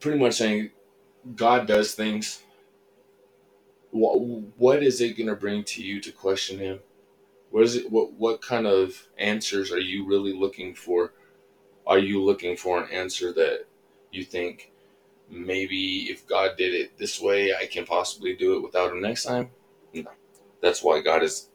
pretty 0.00 0.18
much 0.18 0.34
saying 0.34 0.70
God 1.36 1.66
does 1.66 1.94
things. 1.94 2.42
What 3.96 4.20
what 4.58 4.82
is 4.82 5.00
it 5.00 5.16
going 5.16 5.28
to 5.28 5.34
bring 5.34 5.64
to 5.64 5.82
you 5.82 6.00
to 6.02 6.12
question 6.12 6.58
Him? 6.58 6.80
What 7.50 7.64
is 7.64 7.76
it? 7.76 7.90
What 7.90 8.12
what 8.12 8.42
kind 8.42 8.66
of 8.66 9.08
answers 9.16 9.72
are 9.72 9.80
you 9.80 10.06
really 10.06 10.34
looking 10.34 10.74
for? 10.74 11.14
Are 11.86 11.98
you 11.98 12.22
looking 12.22 12.58
for 12.58 12.82
an 12.82 12.90
answer 12.90 13.32
that 13.32 13.64
you 14.12 14.22
think 14.22 14.72
maybe 15.30 16.08
if 16.10 16.26
God 16.26 16.58
did 16.58 16.74
it 16.74 16.98
this 16.98 17.20
way, 17.20 17.54
I 17.54 17.66
can 17.66 17.86
possibly 17.86 18.36
do 18.36 18.56
it 18.56 18.62
without 18.62 18.92
Him 18.92 19.00
next 19.00 19.24
time? 19.24 19.48
No, 19.94 20.10
that's 20.60 20.82
why 20.82 21.00
God 21.00 21.22
is 21.22 21.48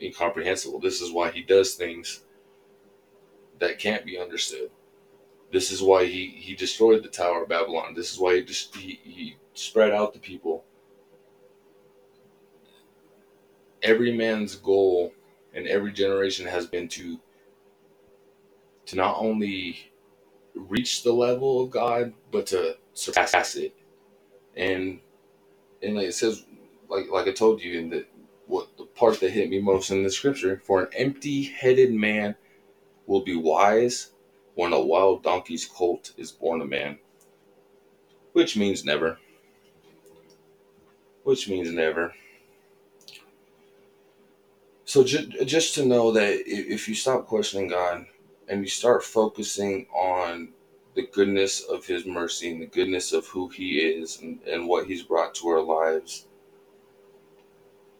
incomprehensible. 0.00 0.78
This 0.78 1.00
is 1.00 1.10
why 1.10 1.32
He 1.32 1.42
does 1.42 1.74
things 1.74 2.22
that 3.58 3.80
can't 3.80 4.04
be 4.04 4.20
understood. 4.20 4.70
This 5.50 5.72
is 5.72 5.82
why 5.82 6.04
He 6.04 6.28
He 6.28 6.54
destroyed 6.54 7.02
the 7.02 7.08
Tower 7.08 7.42
of 7.42 7.48
Babylon. 7.48 7.94
This 7.94 8.12
is 8.12 8.20
why 8.20 8.36
He 8.36 8.44
just 8.44 8.76
He, 8.76 9.00
he 9.02 9.36
spread 9.54 9.90
out 9.90 10.12
the 10.12 10.20
people 10.20 10.64
every 13.86 14.12
man's 14.12 14.56
goal 14.56 15.14
in 15.54 15.66
every 15.68 15.92
generation 15.92 16.46
has 16.46 16.66
been 16.66 16.88
to 16.88 17.18
to 18.86 18.96
not 18.96 19.16
only 19.18 19.78
reach 20.54 21.02
the 21.02 21.12
level 21.12 21.62
of 21.62 21.70
God, 21.70 22.12
but 22.30 22.46
to 22.48 22.76
surpass 22.92 23.56
it. 23.56 23.74
And 24.56 25.00
and 25.82 25.94
like 25.96 26.08
it 26.08 26.14
says, 26.14 26.44
like 26.88 27.06
like 27.10 27.28
I 27.28 27.32
told 27.32 27.62
you 27.62 27.78
in 27.78 27.90
the 27.90 28.06
what 28.46 28.68
the 28.76 28.84
part 28.84 29.20
that 29.20 29.30
hit 29.30 29.48
me 29.48 29.60
most 29.60 29.90
in 29.90 30.02
the 30.02 30.10
scripture, 30.10 30.60
for 30.64 30.82
an 30.82 30.88
empty-headed 30.94 31.92
man 31.92 32.36
will 33.06 33.22
be 33.22 33.36
wise 33.36 34.12
when 34.54 34.72
a 34.72 34.80
wild 34.80 35.22
donkey's 35.22 35.66
colt 35.66 36.12
is 36.16 36.32
born 36.32 36.60
a 36.60 36.66
man. 36.66 36.98
Which 38.32 38.56
means 38.56 38.84
never. 38.84 39.18
Which 41.24 41.48
means 41.48 41.70
never. 41.72 42.14
So 44.96 45.04
ju- 45.04 45.28
just 45.44 45.74
to 45.74 45.84
know 45.84 46.10
that 46.12 46.48
if 46.48 46.88
you 46.88 46.94
stop 46.94 47.26
questioning 47.26 47.68
God 47.68 48.06
and 48.48 48.62
you 48.62 48.66
start 48.66 49.04
focusing 49.04 49.86
on 49.94 50.54
the 50.94 51.06
goodness 51.08 51.60
of 51.60 51.84
His 51.84 52.06
mercy 52.06 52.50
and 52.50 52.62
the 52.62 52.66
goodness 52.66 53.12
of 53.12 53.26
who 53.26 53.50
He 53.50 53.80
is 53.80 54.18
and, 54.22 54.40
and 54.44 54.66
what 54.66 54.86
He's 54.86 55.02
brought 55.02 55.34
to 55.34 55.48
our 55.48 55.60
lives, 55.60 56.28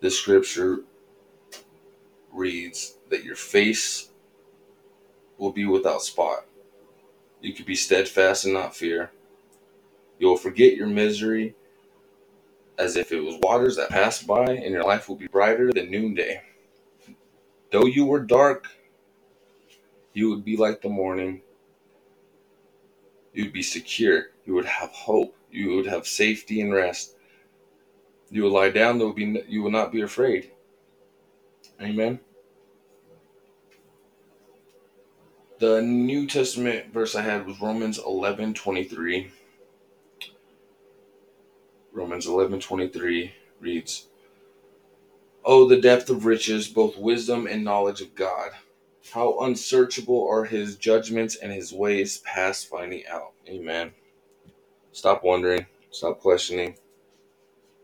the 0.00 0.10
scripture 0.10 0.84
reads 2.32 2.96
that 3.10 3.24
your 3.24 3.36
face 3.36 4.08
will 5.36 5.52
be 5.52 5.66
without 5.66 6.00
spot. 6.00 6.46
You 7.42 7.52
could 7.52 7.66
be 7.66 7.76
steadfast 7.76 8.46
and 8.46 8.54
not 8.54 8.74
fear. 8.74 9.10
You 10.18 10.28
will 10.28 10.38
forget 10.38 10.76
your 10.78 10.88
misery 10.88 11.56
as 12.78 12.96
if 12.96 13.12
it 13.12 13.20
was 13.20 13.36
waters 13.42 13.76
that 13.76 13.90
pass 13.90 14.22
by, 14.22 14.46
and 14.46 14.72
your 14.72 14.84
life 14.84 15.10
will 15.10 15.16
be 15.16 15.26
brighter 15.26 15.74
than 15.74 15.90
noonday. 15.90 16.40
Though 17.72 17.86
you 17.86 18.06
were 18.06 18.20
dark, 18.20 18.68
you 20.12 20.30
would 20.30 20.44
be 20.44 20.56
like 20.56 20.82
the 20.82 20.88
morning. 20.88 21.42
You 23.34 23.44
would 23.44 23.52
be 23.52 23.62
secure. 23.62 24.26
You 24.44 24.54
would 24.54 24.64
have 24.64 24.90
hope. 24.90 25.36
You 25.50 25.76
would 25.76 25.86
have 25.86 26.06
safety 26.06 26.60
and 26.60 26.72
rest. 26.72 27.16
You 28.30 28.44
would 28.44 28.52
lie 28.52 28.70
down. 28.70 28.98
There 28.98 29.06
would 29.06 29.16
be. 29.16 29.42
You 29.48 29.62
will 29.62 29.70
not 29.70 29.92
be 29.92 30.00
afraid. 30.00 30.50
Amen. 31.80 32.20
The 35.58 35.80
New 35.82 36.26
Testament 36.26 36.92
verse 36.92 37.14
I 37.14 37.22
had 37.22 37.46
was 37.46 37.60
Romans 37.60 37.98
eleven 37.98 38.54
twenty 38.54 38.84
three. 38.84 39.30
Romans 41.92 42.26
eleven 42.26 42.60
twenty 42.60 42.88
three 42.88 43.32
reads, 43.60 44.06
Oh, 45.46 45.68
the 45.68 45.80
depth 45.80 46.10
of 46.10 46.26
riches, 46.26 46.68
both 46.68 46.98
wisdom 46.98 47.46
and 47.46 47.64
knowledge 47.64 48.00
of 48.00 48.16
God. 48.16 48.50
How 49.12 49.38
unsearchable 49.40 50.28
are 50.28 50.44
his 50.44 50.76
judgments 50.76 51.36
and 51.36 51.52
his 51.52 51.72
ways 51.72 52.18
past 52.18 52.68
finding 52.68 53.06
out. 53.06 53.32
Amen. 53.48 53.92
Stop 54.92 55.24
wondering, 55.24 55.66
stop 55.92 56.20
questioning. 56.20 56.76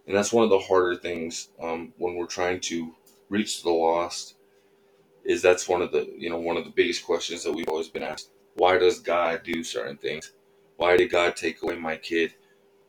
And 0.09 0.17
that's 0.17 0.33
one 0.33 0.45
of 0.45 0.51
the 0.51 0.59
harder 0.59 0.97
things 0.97 1.51
um, 1.63 1.95
when 1.99 2.17
we're 2.17 2.27
trying 2.27 2.61
to 2.63 2.95
reach 3.31 3.63
the 3.63 3.71
lost 3.71 4.35
is 5.25 5.43
that's 5.43 5.69
one 5.69 5.83
of 5.83 5.93
the 5.93 6.13
you 6.19 6.31
know 6.31 6.39
one 6.39 6.57
of 6.57 6.65
the 6.65 6.71
biggest 6.71 7.05
questions 7.05 7.45
that 7.45 7.53
we've 7.53 7.69
always 7.69 7.89
been 7.89 8.03
asked 8.03 8.31
why 8.57 8.79
does 8.79 9.01
god 9.01 9.43
do 9.45 9.63
certain 9.65 9.97
things 9.97 10.33
why 10.77 10.97
did 10.97 11.11
god 11.11 11.37
take 11.37 11.63
away 11.63 11.77
my 11.77 11.97
kid 11.97 12.35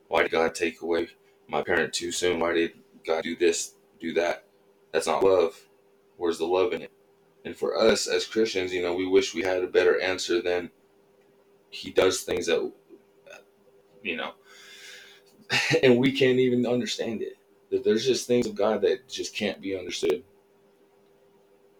why 0.08 0.22
did 0.22 0.32
god 0.32 0.54
take 0.54 0.82
away 0.82 1.08
my 1.48 1.62
parent 1.62 1.92
too 1.92 2.12
soon 2.12 2.40
why 2.40 2.52
did 2.52 2.72
god 3.06 3.22
do 3.22 3.36
this 3.36 3.74
do 4.00 4.12
that 4.14 4.43
That's 4.94 5.08
not 5.08 5.24
love. 5.24 5.60
Where's 6.18 6.38
the 6.38 6.46
love 6.46 6.72
in 6.72 6.82
it? 6.82 6.92
And 7.44 7.56
for 7.56 7.76
us 7.76 8.06
as 8.06 8.26
Christians, 8.26 8.72
you 8.72 8.80
know, 8.80 8.94
we 8.94 9.06
wish 9.08 9.34
we 9.34 9.42
had 9.42 9.64
a 9.64 9.68
better 9.68 10.00
answer 10.00 10.40
than 10.40 10.70
he 11.70 11.90
does 11.90 12.22
things 12.22 12.46
that, 12.46 12.72
you 14.04 14.16
know, 14.16 14.32
and 15.82 15.98
we 15.98 16.12
can't 16.12 16.38
even 16.38 16.66
understand 16.66 17.22
it. 17.22 17.38
That 17.70 17.84
there's 17.84 18.06
just 18.06 18.28
things 18.28 18.46
of 18.46 18.54
God 18.54 18.82
that 18.82 19.08
just 19.08 19.34
can't 19.34 19.60
be 19.60 19.76
understood. 19.76 20.22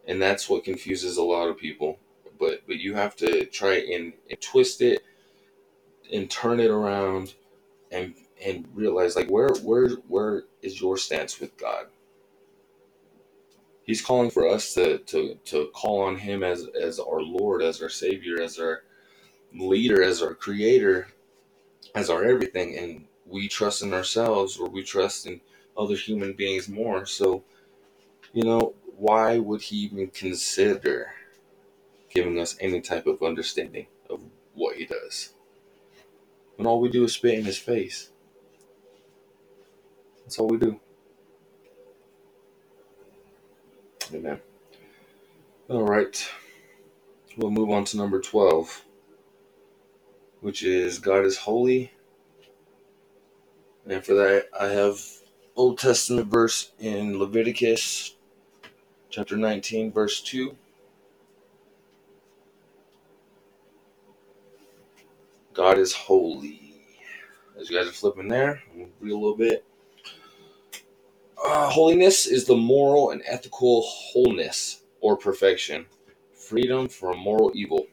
And 0.08 0.20
that's 0.20 0.50
what 0.50 0.64
confuses 0.64 1.16
a 1.18 1.22
lot 1.22 1.48
of 1.48 1.58
people. 1.58 2.00
But 2.40 2.62
but 2.66 2.78
you 2.78 2.94
have 2.94 3.16
to 3.16 3.46
try 3.46 3.76
and, 3.76 4.12
and 4.30 4.40
twist 4.40 4.82
it 4.82 5.02
and 6.12 6.30
turn 6.30 6.60
it 6.60 6.70
around 6.70 7.34
and 7.92 8.14
and 8.44 8.68
realize 8.74 9.16
like 9.16 9.28
where 9.30 9.54
where 9.62 9.90
where 10.08 10.44
is 10.62 10.80
your 10.80 10.98
stance 10.98 11.40
with 11.40 11.56
God? 11.56 11.86
He's 13.84 14.02
calling 14.02 14.30
for 14.30 14.48
us 14.48 14.74
to 14.74 14.98
to 14.98 15.36
to 15.46 15.70
call 15.74 16.02
on 16.02 16.16
him 16.16 16.42
as 16.42 16.66
as 16.80 16.98
our 16.98 17.20
Lord, 17.20 17.62
as 17.62 17.82
our 17.82 17.88
Savior, 17.88 18.40
as 18.40 18.58
our 18.58 18.82
leader, 19.52 20.02
as 20.02 20.22
our 20.22 20.34
creator, 20.34 21.08
as 21.94 22.10
our 22.10 22.24
everything 22.24 22.76
and 22.76 23.06
we 23.26 23.48
trust 23.48 23.82
in 23.82 23.92
ourselves 23.94 24.58
or 24.58 24.68
we 24.68 24.82
trust 24.82 25.26
in 25.26 25.40
other 25.76 25.96
human 25.96 26.32
beings 26.32 26.68
more. 26.68 27.06
So, 27.06 27.44
you 28.32 28.44
know, 28.44 28.74
why 28.96 29.38
would 29.38 29.62
he 29.62 29.76
even 29.76 30.08
consider 30.08 31.12
giving 32.10 32.38
us 32.38 32.56
any 32.60 32.80
type 32.80 33.06
of 33.06 33.22
understanding 33.22 33.86
of 34.08 34.20
what 34.54 34.76
he 34.76 34.86
does? 34.86 35.30
When 36.56 36.66
all 36.66 36.80
we 36.80 36.90
do 36.90 37.04
is 37.04 37.14
spit 37.14 37.38
in 37.38 37.44
his 37.44 37.58
face. 37.58 38.10
That's 40.22 40.38
all 40.38 40.48
we 40.48 40.58
do. 40.58 40.80
Amen. 44.12 44.40
All 45.68 45.84
right. 45.84 46.28
We'll 47.36 47.50
move 47.50 47.70
on 47.70 47.84
to 47.86 47.96
number 47.96 48.20
12, 48.20 48.84
which 50.40 50.62
is 50.62 50.98
God 50.98 51.24
is 51.24 51.38
holy. 51.38 51.92
And 53.86 54.04
for 54.04 54.14
that, 54.14 54.46
I 54.58 54.66
have 54.66 55.00
Old 55.56 55.78
Testament 55.78 56.28
verse 56.28 56.72
in 56.78 57.18
Leviticus 57.18 58.14
chapter 59.10 59.36
19, 59.36 59.92
verse 59.92 60.20
2. 60.20 60.56
God 65.52 65.78
is 65.78 65.92
holy. 65.92 66.74
As 67.58 67.70
you 67.70 67.76
guys 67.78 67.86
are 67.86 67.92
flipping 67.92 68.28
there, 68.28 68.62
read 69.00 69.12
a 69.12 69.14
little 69.14 69.36
bit. 69.36 69.64
Uh, 71.44 71.68
holiness 71.68 72.26
is 72.26 72.46
the 72.46 72.56
moral 72.56 73.10
and 73.10 73.22
ethical 73.26 73.82
wholeness 73.82 74.82
or 75.02 75.16
perfection, 75.16 75.86
freedom 76.32 76.88
from 76.88 77.18
moral 77.18 77.52
evil. 77.54 77.86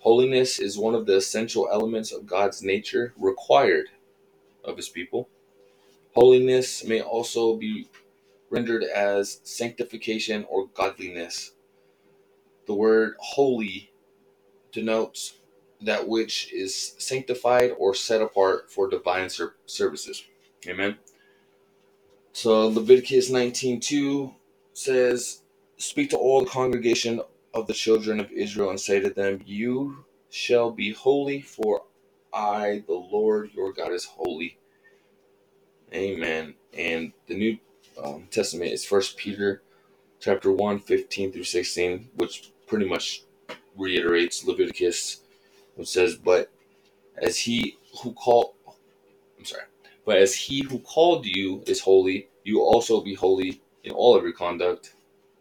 Holiness 0.00 0.58
is 0.58 0.78
one 0.78 0.94
of 0.94 1.06
the 1.06 1.16
essential 1.16 1.68
elements 1.72 2.12
of 2.12 2.26
God's 2.26 2.62
nature 2.62 3.14
required 3.18 3.86
of 4.64 4.76
his 4.76 4.90
people. 4.90 5.30
Holiness 6.14 6.84
may 6.84 7.00
also 7.00 7.56
be 7.56 7.88
rendered 8.50 8.84
as 8.84 9.40
sanctification 9.44 10.46
or 10.50 10.68
godliness. 10.68 11.52
The 12.66 12.74
word 12.74 13.14
holy 13.20 13.90
denotes 14.72 15.38
that 15.82 16.08
which 16.08 16.52
is 16.52 16.94
sanctified 16.98 17.72
or 17.78 17.94
set 17.94 18.22
apart 18.22 18.70
for 18.70 18.88
divine 18.88 19.30
ser- 19.30 19.56
services. 19.66 20.24
Amen. 20.68 20.96
So 22.36 22.68
Leviticus 22.68 23.30
19:2 23.30 24.34
says, 24.74 25.40
"Speak 25.78 26.10
to 26.10 26.18
all 26.18 26.40
the 26.40 26.50
congregation 26.50 27.22
of 27.54 27.66
the 27.66 27.72
children 27.72 28.20
of 28.20 28.30
Israel 28.30 28.68
and 28.68 28.78
say 28.78 29.00
to 29.00 29.08
them, 29.08 29.42
you 29.46 30.04
shall 30.28 30.70
be 30.70 30.92
holy 30.92 31.40
for 31.40 31.86
I, 32.34 32.84
the 32.86 32.92
Lord 32.92 33.54
your 33.54 33.72
God 33.72 33.90
is 33.90 34.04
holy." 34.04 34.58
Amen. 35.94 36.56
And 36.74 37.14
the 37.26 37.36
New 37.36 37.58
um, 37.96 38.28
Testament 38.30 38.70
is 38.70 38.84
First 38.84 39.16
Peter 39.16 39.62
chapter 40.20 40.52
1, 40.52 40.80
15 40.80 41.32
through 41.32 41.44
16, 41.44 42.10
which 42.16 42.52
pretty 42.66 42.86
much 42.86 43.24
reiterates 43.78 44.44
Leviticus, 44.44 45.22
which 45.74 45.88
says, 45.88 46.16
But 46.16 46.50
as 47.16 47.38
he 47.38 47.78
who 48.02 48.12
called 48.12 48.52
I'm 49.38 49.44
sorry, 49.46 49.64
but 50.06 50.18
as 50.18 50.34
he 50.34 50.62
who 50.62 50.78
called 50.78 51.26
you 51.26 51.62
is 51.66 51.80
holy, 51.80 52.28
you 52.44 52.62
also 52.62 53.00
be 53.00 53.14
holy 53.14 53.60
in 53.82 53.90
all 53.90 54.16
of 54.16 54.22
your 54.22 54.32
conduct, 54.32 54.94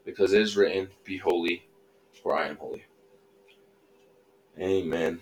because 0.04 0.34
it 0.34 0.42
is 0.42 0.58
written, 0.58 0.90
Be 1.04 1.18
holy, 1.18 1.68
for 2.22 2.36
I 2.36 2.48
am 2.48 2.58
holy. 2.58 2.84
Amen. 4.60 5.22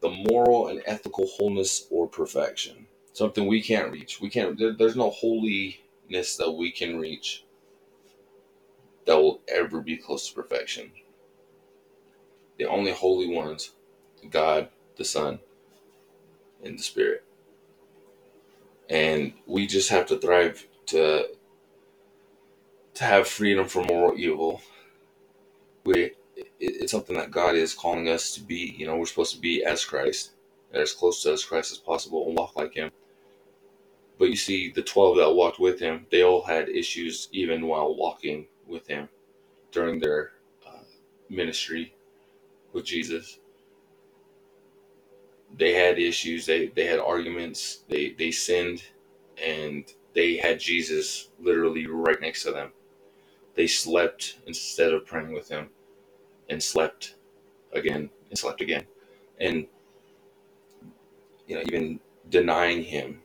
The 0.00 0.10
moral 0.10 0.68
and 0.68 0.82
ethical 0.86 1.26
wholeness 1.26 1.86
or 1.90 2.08
perfection. 2.08 2.86
Something 3.12 3.46
we 3.46 3.62
can't 3.62 3.92
reach. 3.92 4.20
We 4.20 4.28
can't 4.28 4.58
there, 4.58 4.72
there's 4.72 4.96
no 4.96 5.10
holiness 5.10 6.36
that 6.36 6.50
we 6.50 6.70
can 6.70 6.98
reach 6.98 7.44
that 9.06 9.16
will 9.16 9.40
ever 9.48 9.80
be 9.80 9.96
close 9.96 10.28
to 10.28 10.34
perfection. 10.34 10.90
The 12.58 12.66
only 12.66 12.92
holy 12.92 13.28
ones, 13.28 13.72
God, 14.30 14.68
the 14.96 15.04
Son, 15.04 15.38
and 16.62 16.78
the 16.78 16.82
Spirit. 16.82 17.24
And 18.88 19.34
we 19.46 19.66
just 19.66 19.90
have 19.90 20.06
to 20.06 20.18
thrive 20.18 20.66
to 20.86 21.28
to 22.94 23.04
have 23.04 23.28
freedom 23.28 23.68
from 23.68 23.86
moral 23.86 24.18
evil. 24.18 24.60
We 25.84 26.12
it, 26.36 26.48
it's 26.60 26.92
something 26.92 27.16
that 27.16 27.30
God 27.30 27.54
is 27.54 27.74
calling 27.74 28.08
us 28.08 28.34
to 28.34 28.42
be. 28.42 28.74
You 28.78 28.86
know, 28.86 28.96
we're 28.96 29.06
supposed 29.06 29.34
to 29.34 29.40
be 29.40 29.64
as 29.64 29.84
Christ, 29.84 30.32
as 30.72 30.92
close 30.92 31.22
to 31.22 31.32
as 31.32 31.44
Christ 31.44 31.72
as 31.72 31.78
possible, 31.78 32.26
and 32.28 32.36
walk 32.36 32.56
like 32.56 32.74
Him. 32.74 32.90
But 34.18 34.30
you 34.30 34.36
see, 34.36 34.72
the 34.72 34.82
twelve 34.82 35.16
that 35.18 35.32
walked 35.34 35.60
with 35.60 35.80
Him, 35.80 36.06
they 36.10 36.22
all 36.22 36.42
had 36.42 36.68
issues 36.68 37.28
even 37.32 37.66
while 37.66 37.94
walking 37.94 38.46
with 38.66 38.86
Him 38.86 39.08
during 39.72 40.00
their 40.00 40.32
uh, 40.66 40.82
ministry 41.28 41.94
with 42.72 42.84
Jesus. 42.84 43.38
They 45.56 45.74
had 45.74 45.98
issues. 45.98 46.46
They 46.46 46.68
they 46.68 46.86
had 46.86 46.98
arguments. 46.98 47.84
They 47.88 48.10
they 48.10 48.30
sinned, 48.30 48.82
and 49.42 49.84
they 50.14 50.36
had 50.36 50.60
Jesus 50.60 51.30
literally 51.40 51.86
right 51.86 52.20
next 52.20 52.42
to 52.44 52.52
them. 52.52 52.72
They 53.54 53.66
slept 53.66 54.38
instead 54.46 54.92
of 54.92 55.06
praying 55.06 55.32
with 55.32 55.48
Him, 55.48 55.70
and 56.48 56.62
slept 56.62 57.16
again 57.72 58.10
and 58.30 58.38
slept 58.38 58.60
again, 58.60 58.84
and 59.40 59.66
you 61.46 61.56
know 61.56 61.62
even 61.66 62.00
denying 62.28 62.82
Him, 62.82 63.22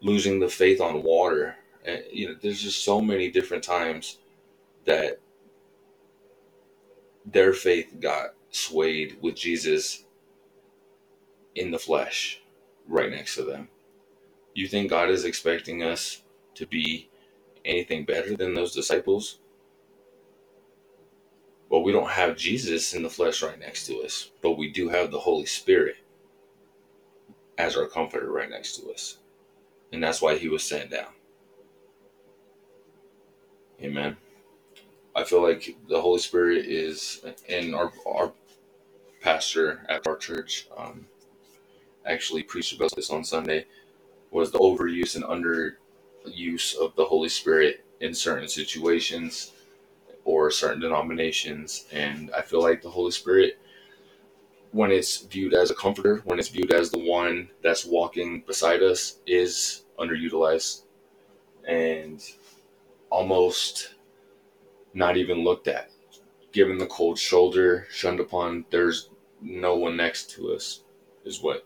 losing 0.00 0.40
the 0.40 0.48
faith 0.48 0.80
on 0.80 1.02
water. 1.02 1.56
And, 1.84 2.02
you 2.12 2.28
know, 2.28 2.36
there's 2.40 2.62
just 2.62 2.84
so 2.84 3.00
many 3.00 3.30
different 3.30 3.62
times 3.64 4.18
that 4.86 5.20
their 7.24 7.52
faith 7.52 7.96
got 8.00 8.34
swayed 8.50 9.18
with 9.20 9.36
Jesus 9.36 10.05
in 11.56 11.70
the 11.70 11.78
flesh 11.78 12.40
right 12.86 13.10
next 13.10 13.34
to 13.34 13.42
them. 13.42 13.68
You 14.54 14.68
think 14.68 14.90
God 14.90 15.10
is 15.10 15.24
expecting 15.24 15.82
us 15.82 16.22
to 16.54 16.66
be 16.66 17.08
anything 17.64 18.04
better 18.04 18.36
than 18.36 18.54
those 18.54 18.74
disciples? 18.74 19.38
Well, 21.68 21.82
we 21.82 21.92
don't 21.92 22.10
have 22.10 22.36
Jesus 22.36 22.94
in 22.94 23.02
the 23.02 23.10
flesh 23.10 23.42
right 23.42 23.58
next 23.58 23.86
to 23.86 24.02
us, 24.02 24.30
but 24.40 24.52
we 24.52 24.70
do 24.70 24.88
have 24.88 25.10
the 25.10 25.18
Holy 25.18 25.46
Spirit 25.46 25.96
as 27.58 27.76
our 27.76 27.86
comforter 27.86 28.30
right 28.30 28.48
next 28.48 28.76
to 28.78 28.90
us. 28.92 29.18
And 29.92 30.02
that's 30.02 30.22
why 30.22 30.36
he 30.36 30.48
was 30.48 30.62
sent 30.62 30.90
down. 30.90 31.12
Amen. 33.82 34.16
I 35.14 35.24
feel 35.24 35.42
like 35.42 35.76
the 35.88 36.00
Holy 36.00 36.20
Spirit 36.20 36.66
is, 36.66 37.24
in 37.48 37.74
our 37.74 37.92
our 38.06 38.32
pastor 39.20 39.84
at 39.88 40.06
our 40.06 40.16
church 40.16 40.68
um, 40.76 41.06
actually 42.06 42.42
preached 42.42 42.74
about 42.74 42.94
this 42.94 43.10
on 43.10 43.24
Sunday, 43.24 43.66
was 44.30 44.50
the 44.50 44.58
overuse 44.58 45.16
and 45.16 45.24
underuse 45.24 46.76
of 46.76 46.94
the 46.96 47.04
Holy 47.04 47.28
Spirit 47.28 47.84
in 48.00 48.14
certain 48.14 48.48
situations 48.48 49.52
or 50.24 50.50
certain 50.50 50.80
denominations, 50.80 51.86
and 51.92 52.30
I 52.36 52.42
feel 52.42 52.60
like 52.60 52.82
the 52.82 52.90
Holy 52.90 53.12
Spirit, 53.12 53.58
when 54.72 54.90
it's 54.90 55.18
viewed 55.18 55.54
as 55.54 55.70
a 55.70 55.74
comforter, 55.74 56.22
when 56.24 56.38
it's 56.38 56.48
viewed 56.48 56.72
as 56.72 56.90
the 56.90 56.98
one 56.98 57.48
that's 57.62 57.84
walking 57.86 58.42
beside 58.46 58.82
us, 58.82 59.18
is 59.26 59.84
underutilized 59.98 60.82
and 61.66 62.22
almost 63.10 63.94
not 64.94 65.16
even 65.16 65.44
looked 65.44 65.68
at. 65.68 65.90
Given 66.52 66.78
the 66.78 66.86
cold 66.86 67.18
shoulder, 67.18 67.86
shunned 67.90 68.20
upon, 68.20 68.64
there's 68.70 69.10
no 69.42 69.76
one 69.76 69.96
next 69.96 70.30
to 70.30 70.52
us, 70.52 70.82
is 71.24 71.42
what. 71.42 71.65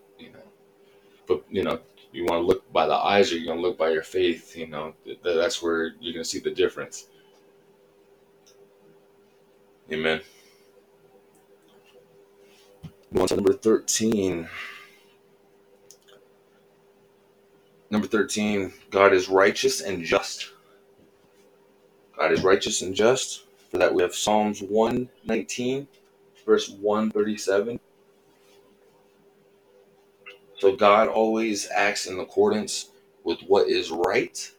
But, 1.31 1.43
you 1.49 1.63
know, 1.63 1.79
you 2.11 2.25
want 2.25 2.41
to 2.41 2.45
look 2.45 2.69
by 2.73 2.85
the 2.87 2.93
eyes 2.93 3.31
or 3.31 3.37
you're 3.37 3.45
going 3.45 3.59
to 3.59 3.61
look 3.61 3.77
by 3.77 3.89
your 3.89 4.03
faith, 4.03 4.57
you 4.57 4.67
know, 4.67 4.93
that's 5.23 5.61
where 5.61 5.93
you're 6.01 6.13
going 6.13 6.25
to 6.25 6.29
see 6.29 6.39
the 6.39 6.51
difference. 6.51 7.07
Amen. 9.89 10.19
On 13.17 13.27
to 13.27 13.35
number 13.35 13.53
13. 13.53 14.49
Number 17.89 18.07
13, 18.07 18.73
God 18.89 19.13
is 19.13 19.29
righteous 19.29 19.79
and 19.79 20.03
just. 20.03 20.51
God 22.17 22.33
is 22.33 22.43
righteous 22.43 22.81
and 22.81 22.93
just. 22.93 23.45
For 23.69 23.77
that, 23.77 23.93
we 23.93 24.01
have 24.01 24.13
Psalms 24.13 24.61
119, 24.61 25.87
verse 26.45 26.69
137. 26.69 27.79
So, 30.61 30.75
God 30.75 31.07
always 31.07 31.67
acts 31.75 32.05
in 32.05 32.19
accordance 32.19 32.91
with 33.23 33.39
what 33.47 33.67
is 33.67 33.89
right 33.91 34.51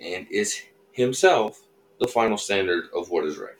and 0.00 0.28
is 0.30 0.62
Himself 0.92 1.62
the 1.98 2.06
final 2.06 2.38
standard 2.38 2.84
of 2.94 3.10
what 3.10 3.24
is 3.24 3.36
right. 3.36 3.56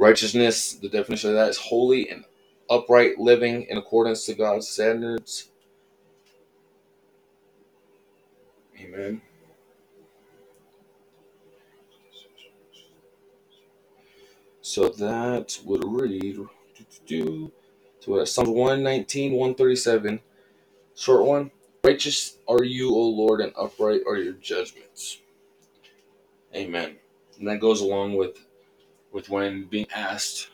Righteousness, 0.00 0.72
the 0.72 0.88
definition 0.88 1.30
of 1.30 1.36
that 1.36 1.50
is 1.50 1.58
holy 1.58 2.10
and 2.10 2.24
upright 2.68 3.20
living 3.20 3.68
in 3.70 3.78
accordance 3.78 4.26
to 4.26 4.34
God's 4.34 4.68
standards. 4.68 5.50
Amen. 8.80 9.22
So 14.60 14.88
that 14.88 15.60
would 15.64 15.84
read 15.86 16.38
to 18.06 18.24
Psalms 18.24 18.48
119, 18.50 19.32
137. 19.32 20.20
Short 20.94 21.24
one. 21.24 21.50
Righteous 21.82 22.38
are 22.48 22.64
you, 22.64 22.94
O 22.94 23.00
Lord, 23.00 23.40
and 23.40 23.52
upright 23.56 24.02
are 24.06 24.16
your 24.16 24.34
judgments. 24.34 25.18
Amen. 26.54 26.96
And 27.38 27.48
that 27.48 27.60
goes 27.60 27.80
along 27.80 28.16
with 28.16 28.38
with 29.12 29.28
when 29.28 29.64
being 29.64 29.86
asked, 29.94 30.50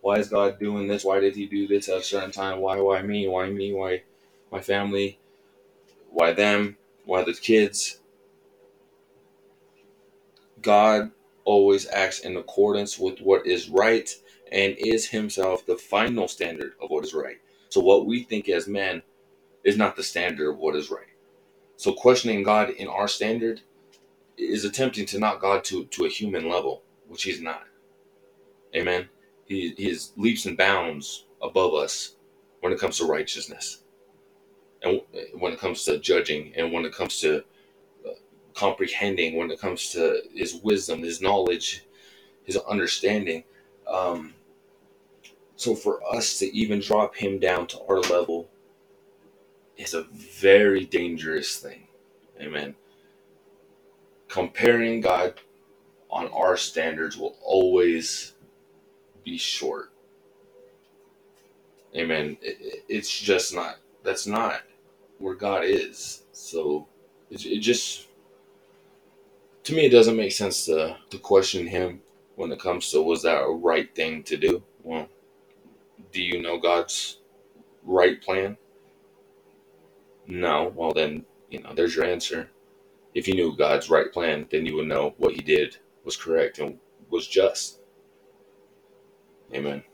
why 0.00 0.18
is 0.18 0.28
God 0.28 0.58
doing 0.58 0.88
this? 0.88 1.04
Why 1.04 1.20
did 1.20 1.36
he 1.36 1.46
do 1.46 1.66
this 1.66 1.88
at 1.88 1.98
a 1.98 2.02
certain 2.02 2.32
time? 2.32 2.60
Why 2.60 2.80
why 2.80 3.02
me? 3.02 3.28
Why 3.28 3.48
me? 3.48 3.72
Why 3.72 4.02
my 4.50 4.60
family? 4.60 5.18
Why 6.10 6.32
them? 6.32 6.76
Why 7.04 7.22
the 7.22 7.34
kids? 7.34 8.00
God 10.60 11.12
always 11.44 11.88
acts 11.88 12.20
in 12.20 12.36
accordance 12.36 12.98
with 12.98 13.20
what 13.20 13.46
is 13.46 13.68
right 13.68 14.12
and 14.52 14.76
is 14.78 15.08
himself 15.08 15.66
the 15.66 15.76
final 15.76 16.28
standard 16.28 16.74
of 16.82 16.90
what 16.90 17.04
is 17.04 17.14
right. 17.14 17.38
So 17.68 17.80
what 17.80 18.06
we 18.06 18.22
think 18.22 18.48
as 18.48 18.68
men 18.68 19.02
is 19.64 19.76
not 19.76 19.96
the 19.96 20.02
standard 20.02 20.50
of 20.50 20.58
what 20.58 20.76
is 20.76 20.90
right. 20.90 21.06
So 21.76 21.92
questioning 21.92 22.42
God 22.42 22.70
in 22.70 22.88
our 22.88 23.08
standard 23.08 23.62
is 24.38 24.64
attempting 24.64 25.06
to 25.06 25.18
knock 25.18 25.40
God 25.40 25.64
to, 25.64 25.84
to 25.86 26.06
a 26.06 26.10
human 26.10 26.48
level, 26.48 26.82
which 27.08 27.24
he's 27.24 27.40
not. 27.40 27.64
Amen. 28.74 29.08
He, 29.46 29.74
he 29.76 29.90
is 29.90 30.12
leaps 30.16 30.46
and 30.46 30.56
bounds 30.56 31.26
above 31.42 31.74
us 31.74 32.16
when 32.60 32.72
it 32.72 32.80
comes 32.80 32.98
to 32.98 33.06
righteousness 33.06 33.82
and 34.82 35.00
when 35.38 35.52
it 35.52 35.58
comes 35.60 35.84
to 35.84 35.98
judging 35.98 36.52
and 36.56 36.72
when 36.72 36.84
it 36.84 36.94
comes 36.94 37.20
to 37.20 37.42
comprehending 38.54 39.36
when 39.36 39.50
it 39.50 39.60
comes 39.60 39.90
to 39.90 40.22
his 40.34 40.56
wisdom, 40.56 41.02
his 41.02 41.20
knowledge, 41.20 41.84
his 42.44 42.56
understanding. 42.56 43.44
Um, 43.86 44.34
so 45.56 45.74
for 45.74 46.00
us 46.14 46.38
to 46.38 46.54
even 46.56 46.80
drop 46.80 47.16
him 47.16 47.38
down 47.38 47.66
to 47.68 47.80
our 47.88 48.00
level 48.00 48.48
is 49.76 49.94
a 49.94 50.02
very 50.12 50.84
dangerous 50.84 51.58
thing. 51.58 51.88
Amen. 52.40 52.74
Comparing 54.28 55.00
God 55.00 55.34
on 56.10 56.28
our 56.28 56.56
standards 56.56 57.16
will 57.16 57.36
always 57.42 58.34
be 59.24 59.38
short. 59.38 59.90
Amen. 61.94 62.36
it's 62.42 63.18
just 63.18 63.54
not, 63.54 63.76
that's 64.04 64.26
not 64.26 64.62
where 65.18 65.34
God 65.34 65.64
is. 65.64 66.22
So 66.32 66.86
it, 67.30 67.44
it 67.46 67.60
just 67.60 68.06
to 69.66 69.74
me, 69.74 69.86
it 69.86 69.90
doesn't 69.90 70.16
make 70.16 70.30
sense 70.30 70.66
to, 70.66 70.96
to 71.10 71.18
question 71.18 71.66
him 71.66 72.00
when 72.36 72.52
it 72.52 72.60
comes 72.60 72.88
to 72.90 73.02
was 73.02 73.22
that 73.22 73.42
a 73.42 73.50
right 73.50 73.92
thing 73.96 74.22
to 74.22 74.36
do? 74.36 74.62
Well, 74.84 75.08
do 76.16 76.22
you 76.22 76.40
know 76.40 76.58
God's 76.58 77.18
right 77.82 78.22
plan? 78.22 78.56
No. 80.26 80.72
Well, 80.74 80.94
then, 80.94 81.26
you 81.50 81.60
know, 81.60 81.74
there's 81.74 81.94
your 81.94 82.06
answer. 82.06 82.48
If 83.14 83.28
you 83.28 83.34
knew 83.34 83.54
God's 83.54 83.90
right 83.90 84.10
plan, 84.10 84.46
then 84.50 84.64
you 84.64 84.76
would 84.76 84.86
know 84.86 85.14
what 85.18 85.34
he 85.34 85.42
did 85.42 85.76
was 86.04 86.16
correct 86.16 86.58
and 86.58 86.78
was 87.10 87.26
just. 87.26 87.80
Amen. 89.52 89.84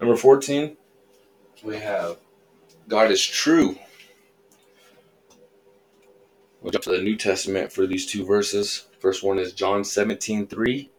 Number 0.00 0.16
14, 0.16 0.76
we 1.62 1.76
have 1.76 2.16
God 2.88 3.12
is 3.12 3.24
true. 3.24 3.78
We'll 6.60 6.72
jump 6.72 6.82
to 6.84 6.90
the 6.90 7.00
New 7.00 7.16
Testament 7.16 7.72
for 7.72 7.86
these 7.86 8.06
two 8.06 8.26
verses. 8.26 8.88
First 8.98 9.22
one 9.22 9.38
is 9.38 9.52
John 9.52 9.84
17 9.84 10.48
3. 10.48 10.90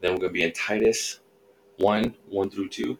Then 0.00 0.12
we're 0.12 0.18
going 0.18 0.30
to 0.30 0.32
be 0.32 0.42
in 0.42 0.52
Titus 0.52 1.20
1 1.78 2.14
1 2.28 2.50
through 2.50 2.68
2. 2.68 2.98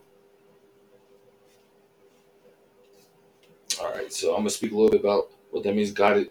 All 3.80 3.90
right, 3.92 4.12
so 4.12 4.30
I'm 4.30 4.36
going 4.36 4.48
to 4.48 4.50
speak 4.50 4.72
a 4.72 4.74
little 4.74 4.90
bit 4.90 5.00
about 5.00 5.30
what 5.50 5.64
that 5.64 5.74
means. 5.74 5.92
God, 5.92 6.18
is, 6.18 6.26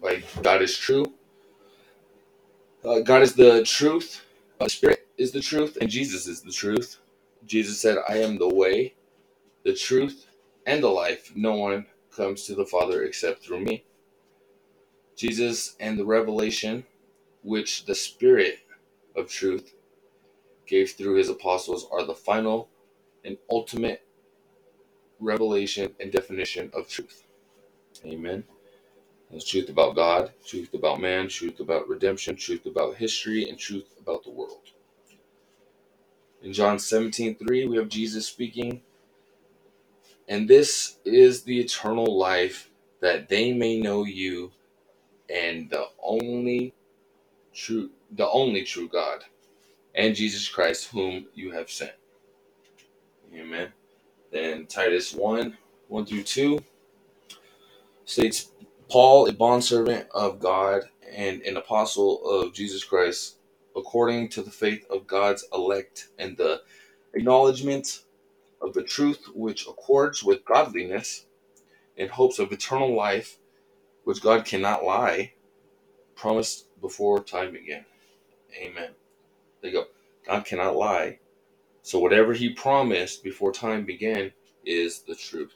like 0.00 0.24
God 0.42 0.62
is 0.62 0.76
true. 0.76 1.04
Uh, 2.84 3.00
God 3.00 3.22
is 3.22 3.34
the 3.34 3.64
truth. 3.64 4.24
Uh, 4.60 4.64
the 4.64 4.70
Spirit 4.70 5.08
is 5.16 5.32
the 5.32 5.40
truth, 5.40 5.78
and 5.80 5.90
Jesus 5.90 6.26
is 6.26 6.40
the 6.40 6.52
truth. 6.52 6.98
Jesus 7.46 7.80
said, 7.80 7.98
"I 8.08 8.18
am 8.18 8.38
the 8.38 8.48
way, 8.48 8.94
the 9.64 9.74
truth, 9.74 10.26
and 10.66 10.82
the 10.82 10.88
life. 10.88 11.32
No 11.34 11.54
one 11.56 11.86
comes 12.10 12.44
to 12.44 12.54
the 12.54 12.66
Father 12.66 13.04
except 13.04 13.42
through 13.42 13.60
me." 13.60 13.84
Jesus 15.16 15.74
and 15.80 15.98
the 15.98 16.04
revelation 16.04 16.84
which 17.42 17.84
the 17.86 17.94
Spirit 17.94 18.60
of 19.16 19.28
truth 19.30 19.74
gave 20.68 20.92
through 20.92 21.16
his 21.16 21.28
apostles 21.28 21.88
are 21.90 22.04
the 22.04 22.14
final 22.14 22.68
and 23.24 23.38
ultimate 23.50 24.02
revelation 25.20 25.94
and 26.00 26.12
definition 26.12 26.70
of 26.74 26.88
truth. 26.88 27.24
Amen. 28.04 28.44
There's 29.30 29.44
truth 29.44 29.68
about 29.68 29.96
God, 29.96 30.32
truth 30.46 30.72
about 30.74 31.00
man, 31.00 31.28
truth 31.28 31.60
about 31.60 31.88
redemption, 31.88 32.36
truth 32.36 32.66
about 32.66 32.96
history, 32.96 33.48
and 33.48 33.58
truth 33.58 33.94
about 34.00 34.24
the 34.24 34.30
world. 34.30 34.62
In 36.42 36.52
John 36.52 36.78
17 36.78 37.36
3, 37.36 37.66
we 37.66 37.76
have 37.76 37.88
Jesus 37.88 38.26
speaking, 38.26 38.82
and 40.28 40.48
this 40.48 40.98
is 41.04 41.42
the 41.42 41.60
eternal 41.60 42.18
life, 42.18 42.70
that 43.00 43.28
they 43.28 43.52
may 43.52 43.80
know 43.80 44.04
you, 44.04 44.52
and 45.28 45.68
the 45.70 45.86
only 46.02 46.74
true 47.52 47.90
the 48.10 48.28
only 48.30 48.62
true 48.62 48.88
God 48.88 49.24
and 49.94 50.14
Jesus 50.14 50.48
Christ 50.48 50.88
whom 50.90 51.26
you 51.34 51.50
have 51.52 51.70
sent. 51.70 51.92
Amen. 53.34 53.72
Then 54.30 54.66
Titus 54.66 55.14
1, 55.14 55.56
1 55.88 56.06
through 56.06 56.22
2 56.22 56.58
states 58.04 58.52
Paul, 58.88 59.28
a 59.28 59.32
bondservant 59.32 60.08
of 60.12 60.40
God 60.40 60.82
and 61.12 61.42
an 61.42 61.56
apostle 61.56 62.26
of 62.26 62.54
Jesus 62.54 62.84
Christ, 62.84 63.36
according 63.76 64.30
to 64.30 64.42
the 64.42 64.50
faith 64.50 64.86
of 64.90 65.06
God's 65.06 65.44
elect 65.52 66.08
and 66.18 66.36
the 66.36 66.62
acknowledgement 67.14 68.04
of 68.62 68.72
the 68.72 68.82
truth 68.82 69.26
which 69.34 69.66
accords 69.66 70.24
with 70.24 70.44
godliness, 70.44 71.26
in 71.96 72.08
hopes 72.08 72.38
of 72.38 72.52
eternal 72.52 72.94
life 72.94 73.38
which 74.04 74.22
God 74.22 74.44
cannot 74.44 74.84
lie, 74.84 75.32
promised 76.14 76.66
before 76.80 77.22
time 77.22 77.52
began. 77.52 77.84
Amen. 78.56 78.90
There 79.60 79.70
you 79.70 79.78
go. 79.78 79.86
God 80.26 80.44
cannot 80.44 80.76
lie. 80.76 81.18
So 81.82 81.98
whatever 81.98 82.32
he 82.32 82.50
promised 82.50 83.24
before 83.24 83.52
time 83.52 83.84
began 83.84 84.32
is 84.64 85.02
the 85.02 85.14
truth. 85.14 85.54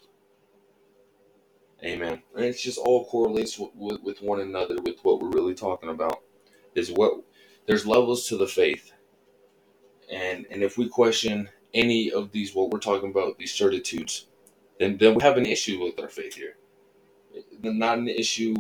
Amen. 1.85 2.23
And 2.35 2.45
it's 2.45 2.63
just 2.63 2.79
all 2.79 3.07
correlates 3.07 3.59
with, 3.59 3.71
with, 3.75 4.03
with 4.03 4.23
one 4.23 4.41
another 4.41 4.77
with 4.83 5.01
what 5.03 5.21
we're 5.21 5.31
really 5.31 5.55
talking 5.55 5.91
about. 5.91 6.21
Is 6.75 6.91
what 6.91 7.23
there's 7.67 7.87
levels 7.87 8.27
to 8.29 8.37
the 8.39 8.47
faith. 8.47 8.93
And 10.11 10.47
and 10.51 10.63
if 10.63 10.79
we 10.79 10.89
question 10.89 11.51
any 11.75 12.11
of 12.11 12.33
these 12.33 12.55
what 12.55 12.71
we're 12.71 12.79
talking 12.79 13.11
about, 13.11 13.39
these 13.39 13.53
certitudes, 13.53 14.29
then 14.79 14.97
then 14.97 15.15
we 15.15 15.23
have 15.23 15.37
an 15.37 15.45
issue 15.45 15.83
with 15.83 16.01
our 16.01 16.09
faith 16.09 16.35
here 16.35 16.57
not 17.63 17.99
an 17.99 18.09
issue 18.09 18.55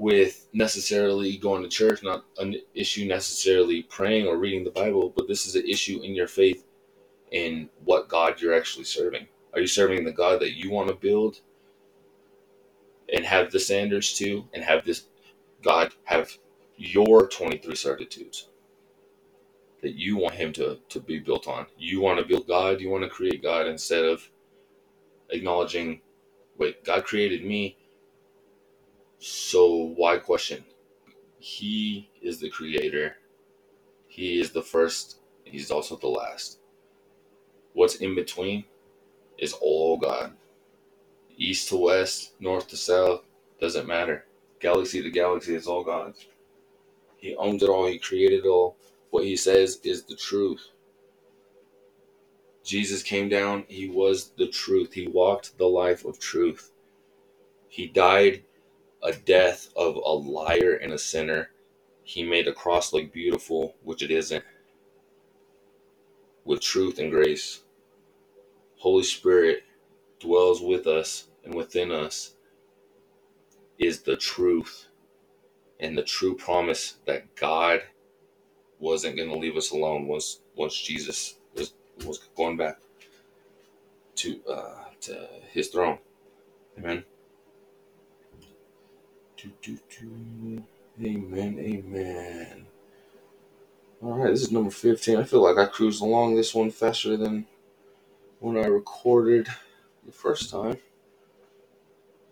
with 0.00 0.48
necessarily 0.54 1.36
going 1.36 1.62
to 1.62 1.68
church, 1.68 2.02
not 2.02 2.24
an 2.38 2.56
issue 2.74 3.04
necessarily 3.04 3.82
praying 3.82 4.26
or 4.26 4.38
reading 4.38 4.64
the 4.64 4.70
Bible, 4.70 5.12
but 5.14 5.28
this 5.28 5.44
is 5.44 5.56
an 5.56 5.68
issue 5.68 6.00
in 6.02 6.14
your 6.14 6.26
faith 6.26 6.64
in 7.32 7.68
what 7.84 8.08
God 8.08 8.40
you're 8.40 8.54
actually 8.56 8.84
serving. 8.84 9.26
Are 9.52 9.60
you 9.60 9.66
serving 9.66 10.04
the 10.04 10.10
God 10.10 10.40
that 10.40 10.56
you 10.56 10.70
want 10.70 10.88
to 10.88 10.94
build 10.94 11.42
and 13.12 13.26
have 13.26 13.50
the 13.50 13.60
standards 13.60 14.14
too, 14.14 14.48
and 14.54 14.64
have 14.64 14.86
this 14.86 15.04
God 15.62 15.92
have 16.04 16.30
your 16.78 17.28
23 17.28 17.74
certitudes 17.74 18.48
that 19.82 19.96
you 19.96 20.16
want 20.16 20.34
him 20.34 20.50
to, 20.54 20.78
to 20.88 21.00
be 21.00 21.18
built 21.18 21.46
on. 21.46 21.66
You 21.78 22.00
want 22.00 22.18
to 22.20 22.24
build 22.24 22.46
God, 22.46 22.80
you 22.80 22.88
want 22.88 23.04
to 23.04 23.10
create 23.10 23.42
God 23.42 23.66
instead 23.66 24.04
of 24.06 24.30
acknowledging, 25.30 26.00
wait, 26.56 26.84
God 26.84 27.04
created 27.04 27.44
me, 27.44 27.76
so 29.20 29.94
why 29.96 30.18
question? 30.18 30.64
He 31.40 32.10
is 32.22 32.40
the 32.40 32.50
creator, 32.50 33.16
He 34.08 34.40
is 34.40 34.52
the 34.52 34.62
first, 34.62 35.20
He's 35.44 35.70
also 35.70 35.96
the 35.96 36.08
last. 36.08 36.60
What's 37.74 37.96
in 37.96 38.14
between 38.16 38.64
is 39.38 39.54
all 39.60 39.98
God. 39.98 40.34
East 41.36 41.68
to 41.70 41.76
west, 41.76 42.34
north 42.40 42.68
to 42.68 42.76
south, 42.76 43.22
doesn't 43.60 43.88
matter. 43.88 44.26
Galaxy 44.60 45.02
to 45.02 45.10
galaxy, 45.10 45.54
it's 45.54 45.68
all 45.68 45.84
God. 45.84 46.14
He 47.18 47.36
owns 47.36 47.62
it 47.62 47.70
all, 47.70 47.86
He 47.86 47.98
created 47.98 48.44
it 48.44 48.48
all 48.48 48.76
what 49.10 49.24
he 49.24 49.36
says 49.36 49.80
is 49.84 50.04
the 50.04 50.16
truth. 50.16 50.68
Jesus 52.64 53.02
came 53.02 53.28
down, 53.28 53.64
he 53.68 53.88
was 53.88 54.30
the 54.36 54.48
truth. 54.48 54.92
He 54.92 55.08
walked 55.08 55.58
the 55.58 55.66
life 55.66 56.04
of 56.04 56.18
truth. 56.20 56.72
He 57.68 57.88
died 57.88 58.44
a 59.02 59.12
death 59.12 59.70
of 59.76 59.96
a 59.96 60.12
liar 60.12 60.74
and 60.82 60.92
a 60.92 60.98
sinner. 60.98 61.50
He 62.02 62.22
made 62.22 62.48
a 62.48 62.52
cross 62.52 62.92
look 62.92 63.12
beautiful, 63.12 63.76
which 63.82 64.02
it 64.02 64.10
isn't, 64.10 64.44
with 66.44 66.60
truth 66.60 66.98
and 66.98 67.10
grace. 67.10 67.62
Holy 68.78 69.04
Spirit 69.04 69.64
dwells 70.18 70.60
with 70.60 70.86
us 70.86 71.28
and 71.44 71.54
within 71.54 71.92
us 71.92 72.34
is 73.78 74.02
the 74.02 74.16
truth 74.16 74.86
and 75.80 75.96
the 75.96 76.02
true 76.02 76.36
promise 76.36 76.96
that 77.06 77.34
God 77.36 77.82
wasn't 78.78 79.16
going 79.16 79.28
to 79.28 79.36
leave 79.36 79.56
us 79.56 79.70
alone 79.70 80.06
once 80.06 80.40
once 80.56 80.78
Jesus 80.78 81.36
was 81.54 81.74
was 82.06 82.18
going 82.36 82.56
back 82.56 82.78
to 84.16 84.40
uh, 84.48 84.84
to 85.00 85.28
his 85.52 85.68
throne. 85.68 85.98
Amen. 86.78 87.04
Amen. 91.02 91.58
Amen. 91.58 92.66
All 94.02 94.18
right, 94.18 94.30
this 94.30 94.42
is 94.42 94.52
number 94.52 94.70
15. 94.70 95.16
I 95.18 95.24
feel 95.24 95.42
like 95.42 95.58
I 95.58 95.70
cruised 95.70 96.02
along 96.02 96.36
this 96.36 96.54
one 96.54 96.70
faster 96.70 97.16
than 97.16 97.46
when 98.38 98.56
I 98.56 98.66
recorded 98.66 99.48
the 100.06 100.12
first 100.12 100.50
time. 100.50 100.78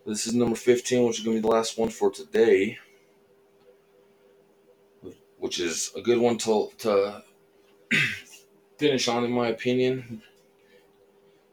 This 0.06 0.26
is 0.26 0.34
number 0.34 0.56
15, 0.56 1.06
which 1.06 1.18
is 1.18 1.24
going 1.24 1.36
to 1.36 1.42
be 1.42 1.48
the 1.48 1.54
last 1.54 1.78
one 1.78 1.90
for 1.90 2.10
today 2.10 2.78
which 5.38 5.60
is 5.60 5.92
a 5.96 6.00
good 6.00 6.18
one 6.18 6.36
to 6.38 6.70
to 6.78 7.22
finish 8.78 9.08
on, 9.08 9.24
in 9.24 9.32
my 9.32 9.48
opinion. 9.48 10.22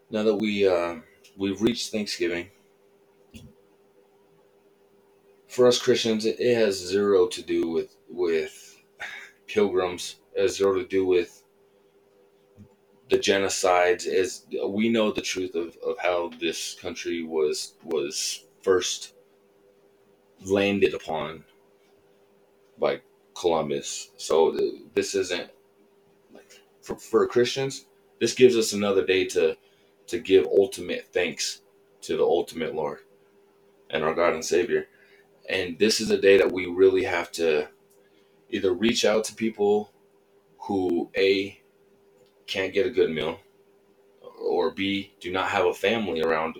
Now 0.09 0.23
that 0.23 0.35
we 0.35 0.67
uh, 0.67 0.97
we've 1.37 1.61
reached 1.61 1.91
Thanksgiving, 1.91 2.49
for 5.55 5.67
us 5.67 5.81
Christians, 5.81 6.25
it, 6.25 6.39
it 6.39 6.55
has 6.55 6.77
zero 6.77 7.27
to 7.27 7.41
do 7.41 7.69
with 7.69 7.95
with 8.09 8.81
pilgrims. 9.47 10.17
It 10.35 10.41
has 10.41 10.57
zero 10.57 10.75
to 10.75 10.85
do 10.85 11.05
with 11.05 11.43
the 13.09 13.17
genocides. 13.17 14.05
As 14.05 14.45
we 14.67 14.89
know 14.89 15.11
the 15.11 15.21
truth 15.21 15.55
of, 15.55 15.77
of 15.77 15.97
how 15.99 16.29
this 16.39 16.75
country 16.75 17.23
was 17.23 17.75
was 17.83 18.45
first 18.61 19.13
landed 20.45 20.93
upon 20.93 21.45
by 22.77 23.01
Columbus. 23.33 24.11
So 24.17 24.55
uh, 24.55 24.61
this 24.93 25.15
isn't 25.15 25.49
like 26.33 26.59
for, 26.81 26.97
for 26.97 27.25
Christians. 27.27 27.85
This 28.19 28.33
gives 28.33 28.57
us 28.57 28.73
another 28.73 29.05
day 29.05 29.25
to 29.27 29.55
to 30.07 30.19
give 30.19 30.45
ultimate 30.47 31.07
thanks 31.13 31.61
to 32.01 32.17
the 32.17 32.23
ultimate 32.25 32.75
Lord 32.75 32.99
and 33.89 34.03
our 34.03 34.13
God 34.13 34.33
and 34.33 34.43
Savior. 34.45 34.87
And 35.49 35.77
this 35.77 35.99
is 35.99 36.09
a 36.09 36.17
day 36.17 36.37
that 36.37 36.51
we 36.51 36.65
really 36.65 37.03
have 37.03 37.31
to 37.33 37.67
either 38.49 38.73
reach 38.73 39.05
out 39.05 39.23
to 39.25 39.35
people 39.35 39.91
who 40.59 41.09
a 41.15 41.59
can't 42.47 42.73
get 42.73 42.85
a 42.85 42.91
good 42.91 43.09
meal 43.09 43.39
or 44.39 44.71
b 44.71 45.11
do 45.19 45.31
not 45.31 45.49
have 45.49 45.65
a 45.65 45.73
family 45.73 46.21
around 46.21 46.57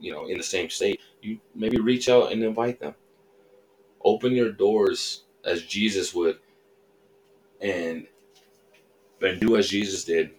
you 0.00 0.12
know 0.12 0.26
in 0.26 0.36
the 0.36 0.42
same 0.42 0.70
state. 0.70 1.00
You 1.20 1.38
maybe 1.54 1.78
reach 1.78 2.08
out 2.08 2.32
and 2.32 2.42
invite 2.42 2.80
them. 2.80 2.94
Open 4.04 4.32
your 4.32 4.52
doors 4.52 5.24
as 5.44 5.62
Jesus 5.62 6.14
would 6.14 6.38
and 7.60 8.06
and 9.20 9.40
do 9.40 9.56
as 9.56 9.68
Jesus 9.68 10.04
did. 10.04 10.30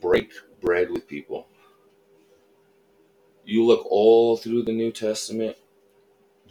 Break 0.00 0.32
bread 0.60 0.90
with 0.90 1.06
people. 1.06 1.46
You 3.44 3.64
look 3.64 3.86
all 3.88 4.36
through 4.36 4.64
the 4.64 4.72
New 4.72 4.90
Testament 4.92 5.56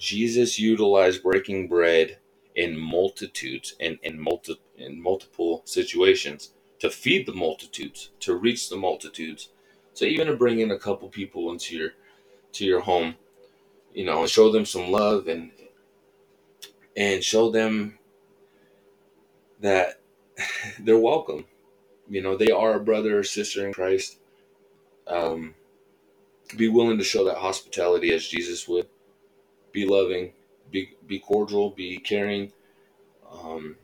Jesus 0.01 0.59
utilized 0.59 1.23
breaking 1.23 1.69
bread 1.69 2.19
in 2.55 2.77
multitudes 2.79 3.75
and 3.81 3.99
in, 4.03 4.19
multi, 4.21 4.55
in 4.77 5.01
multiple 5.01 5.63
situations 5.65 6.53
to 6.79 6.91
feed 6.91 7.27
the 7.27 7.33
multitudes 7.33 8.11
to 8.21 8.35
reach 8.35 8.69
the 8.69 8.77
multitudes 8.77 9.51
so 9.93 10.05
even 10.05 10.27
to 10.27 10.35
bring 10.35 10.61
in 10.61 10.71
a 10.71 10.79
couple 10.79 11.09
people 11.09 11.51
into 11.53 11.77
your 11.77 11.91
to 12.53 12.65
your 12.65 12.81
home 12.81 13.15
you 13.93 14.05
know 14.05 14.21
and 14.21 14.29
show 14.29 14.51
them 14.51 14.65
some 14.65 14.91
love 14.91 15.27
and 15.29 15.51
and 16.97 17.23
show 17.23 17.51
them 17.51 17.97
that 19.61 20.01
they're 20.81 20.97
welcome. 20.99 21.45
You 22.09 22.21
know, 22.21 22.37
they 22.37 22.51
are 22.51 22.75
a 22.75 22.83
brother 22.83 23.19
or 23.19 23.23
sister 23.23 23.65
in 23.67 23.73
Christ. 23.73 24.19
Um, 25.07 25.55
be 26.57 26.69
willing 26.69 26.97
to 26.97 27.03
show 27.03 27.25
that 27.25 27.37
hospitality 27.37 28.13
as 28.13 28.27
Jesus 28.27 28.67
would. 28.67 28.87
Be 29.71 29.85
loving, 29.85 30.33
be 30.71 30.91
be 31.07 31.19
cordial, 31.19 31.71
be 31.71 31.97
caring. 31.97 32.51
Um, 33.31 33.77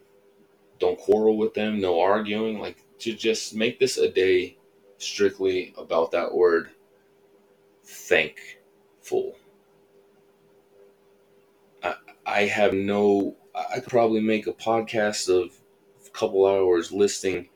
don't 0.79 0.99
quarrel 0.99 1.37
with 1.37 1.53
them. 1.53 1.79
No 1.79 1.99
arguing. 2.01 2.59
Like 2.59 2.83
to 2.99 3.13
just 3.13 3.55
make 3.55 3.79
this 3.79 3.97
a 3.97 4.09
day 4.09 4.57
strictly 4.97 5.73
about 5.77 6.11
that 6.11 6.33
word. 6.33 6.71
Thankful. 7.85 9.37
I 11.83 11.95
I 12.25 12.41
have 12.43 12.73
no. 12.73 13.37
I 13.55 13.79
could 13.79 13.89
probably 13.89 14.21
make 14.21 14.47
a 14.47 14.53
podcast 14.53 15.29
of 15.29 15.53
a 16.05 16.09
couple 16.11 16.45
hours 16.45 16.91
listing 16.91 17.49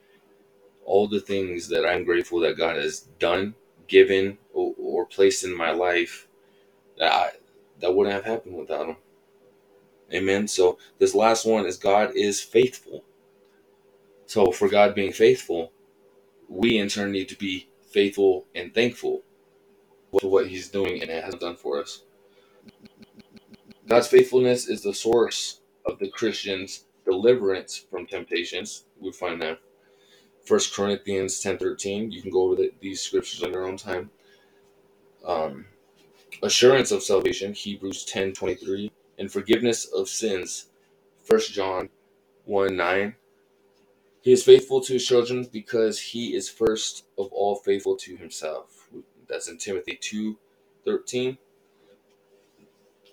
all 0.84 1.08
the 1.08 1.20
things 1.20 1.68
that 1.68 1.86
I'm 1.86 2.04
grateful 2.04 2.40
that 2.40 2.58
God 2.58 2.76
has 2.76 3.00
done, 3.20 3.54
given, 3.88 4.38
or, 4.52 4.74
or 4.78 5.06
placed 5.06 5.44
in 5.44 5.56
my 5.56 5.70
life 5.72 6.18
I, 7.00 7.30
that 7.82 7.94
wouldn't 7.94 8.14
have 8.14 8.24
happened 8.24 8.56
without 8.56 8.88
Him. 8.88 8.96
Amen. 10.14 10.48
So 10.48 10.78
this 10.98 11.14
last 11.14 11.44
one 11.44 11.66
is 11.66 11.76
God 11.76 12.12
is 12.14 12.40
faithful. 12.40 13.04
So 14.26 14.50
for 14.50 14.68
God 14.68 14.94
being 14.94 15.12
faithful, 15.12 15.72
we 16.48 16.78
in 16.78 16.88
turn 16.88 17.12
need 17.12 17.28
to 17.28 17.36
be 17.36 17.68
faithful 17.90 18.46
and 18.54 18.74
thankful 18.74 19.22
for 20.20 20.30
what 20.30 20.46
He's 20.46 20.68
doing 20.68 21.02
and 21.02 21.10
has 21.10 21.34
done 21.34 21.56
for 21.56 21.80
us. 21.80 22.02
God's 23.86 24.08
faithfulness 24.08 24.68
is 24.68 24.82
the 24.82 24.94
source 24.94 25.60
of 25.84 25.98
the 25.98 26.08
Christian's 26.08 26.84
deliverance 27.04 27.76
from 27.90 28.06
temptations. 28.06 28.84
We 29.00 29.12
find 29.12 29.42
that 29.42 29.58
First 30.44 30.74
Corinthians 30.74 31.40
ten 31.40 31.58
thirteen. 31.58 32.12
You 32.12 32.22
can 32.22 32.30
go 32.30 32.42
over 32.44 32.56
the, 32.56 32.72
these 32.80 33.00
scriptures 33.00 33.42
on 33.42 33.52
your 33.52 33.66
own 33.66 33.76
time. 33.76 34.10
Um, 35.26 35.66
assurance 36.42 36.90
of 36.90 37.02
salvation, 37.02 37.52
Hebrews 37.52 38.04
ten 38.04 38.32
twenty 38.32 38.54
three, 38.54 38.92
and 39.18 39.30
forgiveness 39.30 39.86
of 39.86 40.08
sins, 40.08 40.66
First 41.22 41.52
John 41.52 41.88
one 42.44 42.76
nine. 42.76 43.16
He 44.22 44.32
is 44.32 44.44
faithful 44.44 44.80
to 44.82 44.92
his 44.92 45.06
children 45.06 45.48
because 45.52 45.98
he 45.98 46.34
is 46.34 46.48
first 46.48 47.06
of 47.18 47.32
all 47.32 47.56
faithful 47.56 47.96
to 47.98 48.16
himself. 48.16 48.88
That's 49.28 49.48
in 49.48 49.58
Timothy 49.58 49.98
two 50.00 50.38
thirteen. 50.84 51.38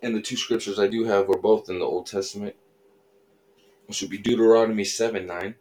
And 0.01 0.15
the 0.15 0.21
two 0.21 0.37
scriptures 0.37 0.79
I 0.79 0.87
do 0.87 1.03
have 1.05 1.29
are 1.29 1.37
both 1.37 1.69
in 1.69 1.79
the 1.79 1.85
Old 1.85 2.05
Testament 2.05 2.55
which 3.89 4.01
would 4.01 4.11
be 4.11 4.19
Deuteronomy 4.19 4.83
7 4.83 5.25
9. 5.25 5.55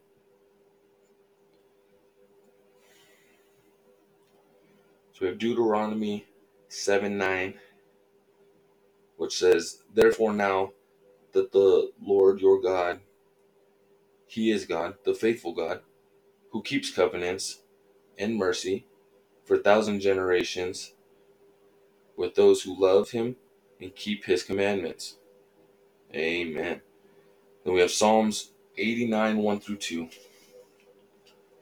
So 5.14 5.18
we 5.22 5.26
have 5.28 5.38
Deuteronomy 5.38 6.26
7 6.68 7.16
9, 7.16 7.54
which 9.16 9.36
says, 9.38 9.82
Therefore 9.94 10.32
now 10.32 10.72
that 11.32 11.52
the 11.52 11.92
Lord 12.00 12.40
your 12.40 12.60
God, 12.60 13.00
He 14.26 14.50
is 14.50 14.66
God, 14.66 14.94
the 15.04 15.14
faithful 15.14 15.54
God, 15.54 15.80
who 16.52 16.62
keeps 16.62 16.90
covenants 16.90 17.60
and 18.18 18.36
mercy 18.36 18.86
for 19.44 19.54
a 19.54 19.62
thousand 19.62 20.00
generations 20.00 20.94
with 22.16 22.34
those 22.34 22.62
who 22.62 22.78
love 22.78 23.10
Him 23.10 23.36
and 23.80 23.94
keep 23.94 24.24
his 24.24 24.42
commandments. 24.42 25.16
Amen. 26.14 26.80
Then 27.64 27.74
we 27.74 27.80
have 27.80 27.90
Psalms 27.90 28.52
89, 28.76 29.38
1 29.38 29.60
through 29.60 29.76
2. 29.76 30.08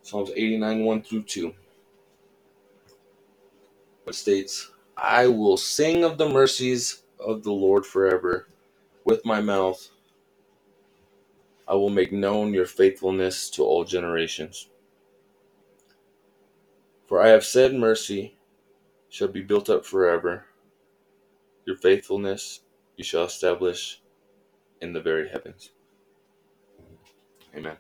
Psalms 0.03 0.31
89, 0.35 0.85
1 0.85 1.03
through 1.03 1.23
2. 1.25 1.55
It 4.07 4.15
states, 4.15 4.71
I 4.97 5.27
will 5.27 5.57
sing 5.57 6.05
of 6.05 6.19
the 6.19 6.29
mercies 6.29 7.03
of 7.21 7.43
the 7.43 7.53
Lord 7.53 7.87
forever. 7.87 8.49
With 9.05 9.25
my 9.25 9.41
mouth, 9.41 9.89
I 11.69 11.75
will 11.75 11.91
make 11.91 12.13
known 12.13 12.55
your 12.55 12.67
faithfulness 12.67 13.51
to 13.51 13.65
all 13.65 13.85
generations. 13.85 14.69
For 17.07 17.23
I 17.23 17.29
have 17.29 17.45
said, 17.45 17.75
Mercy 17.75 18.37
shall 19.09 19.29
be 19.29 19.43
built 19.43 19.71
up 19.71 19.85
forever. 19.85 20.45
Your 21.67 21.77
faithfulness 21.77 22.61
you 22.97 23.05
shall 23.05 23.25
establish 23.25 24.01
in 24.81 24.93
the 24.93 25.01
very 25.01 25.29
heavens. 25.29 25.71
Amen. 27.57 27.77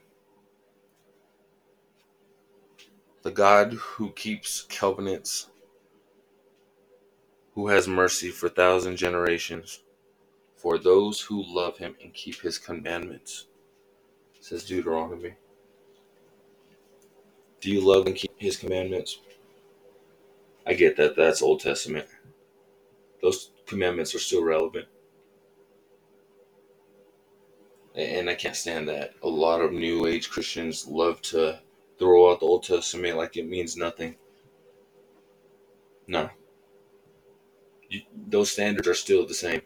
The 3.22 3.30
God 3.30 3.72
who 3.74 4.10
keeps 4.12 4.62
covenants, 4.62 5.48
who 7.56 7.68
has 7.68 7.88
mercy 7.88 8.28
for 8.28 8.50
thousand 8.50 8.96
generations, 8.96 9.80
for 10.56 10.76
those 10.76 11.22
who 11.22 11.42
love 11.48 11.78
him 11.78 11.96
and 12.02 12.12
keep 12.12 12.40
his 12.42 12.58
commandments, 12.58 13.46
says 14.40 14.62
Deuteronomy. 14.64 15.34
Do 17.62 17.70
you 17.70 17.80
love 17.80 18.06
and 18.06 18.14
keep 18.14 18.32
his 18.36 18.58
commandments? 18.58 19.20
I 20.66 20.74
get 20.74 20.98
that 20.98 21.16
that's 21.16 21.40
Old 21.40 21.60
Testament. 21.60 22.06
Those 23.22 23.52
commandments 23.66 24.14
are 24.14 24.20
still 24.20 24.44
relevant. 24.44 24.86
And 27.94 28.28
I 28.28 28.34
can't 28.34 28.54
stand 28.54 28.86
that. 28.90 29.14
A 29.22 29.28
lot 29.28 29.62
of 29.62 29.72
New 29.72 30.06
Age 30.06 30.28
Christians 30.28 30.86
love 30.86 31.22
to 31.22 31.58
throw 31.98 32.30
out 32.30 32.40
the 32.40 32.46
Old 32.46 32.64
Testament 32.64 33.16
like 33.16 33.38
it 33.38 33.48
means 33.48 33.78
nothing. 33.78 34.16
No. 36.06 36.28
You, 37.88 38.02
those 38.28 38.50
standards 38.50 38.88
are 38.88 38.94
still 38.94 39.26
the 39.26 39.34
same. 39.34 39.62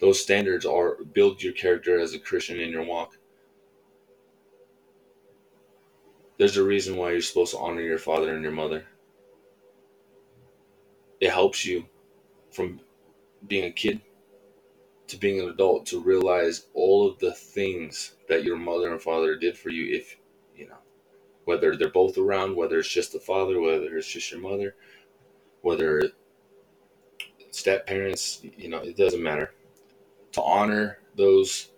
Those 0.00 0.20
standards 0.20 0.66
are 0.66 0.96
build 1.04 1.42
your 1.42 1.52
character 1.52 1.98
as 1.98 2.14
a 2.14 2.18
Christian 2.18 2.60
in 2.60 2.70
your 2.70 2.84
walk. 2.84 3.16
There's 6.38 6.58
a 6.58 6.64
reason 6.64 6.96
why 6.96 7.12
you're 7.12 7.22
supposed 7.22 7.52
to 7.52 7.58
honor 7.58 7.80
your 7.80 7.98
father 7.98 8.34
and 8.34 8.42
your 8.42 8.52
mother. 8.52 8.84
It 11.20 11.30
helps 11.30 11.64
you 11.64 11.86
from 12.50 12.80
being 13.46 13.64
a 13.64 13.70
kid 13.70 14.00
to 15.08 15.16
being 15.16 15.40
an 15.40 15.48
adult 15.48 15.86
to 15.86 16.00
realize 16.00 16.66
all 16.74 17.08
of 17.08 17.18
the 17.18 17.32
things 17.32 18.16
that 18.28 18.44
your 18.44 18.56
mother 18.56 18.92
and 18.92 19.00
father 19.00 19.36
did 19.36 19.56
for 19.56 19.70
you 19.70 19.94
if 19.94 20.16
you 20.56 20.66
know 20.66 20.78
whether 21.44 21.76
they're 21.76 21.90
both 21.90 22.18
around 22.18 22.56
whether 22.56 22.78
it's 22.78 22.88
just 22.88 23.12
the 23.12 23.20
father 23.20 23.60
whether 23.60 23.96
it's 23.96 24.10
just 24.10 24.30
your 24.32 24.40
mother 24.40 24.74
whether 25.62 26.02
step 27.56 27.86
parents 27.86 28.42
you 28.56 28.68
know 28.68 28.78
it 28.78 28.96
doesn't 28.96 29.22
matter 29.22 29.52
to 30.32 30.42
honor 30.42 30.98
those 31.16 31.70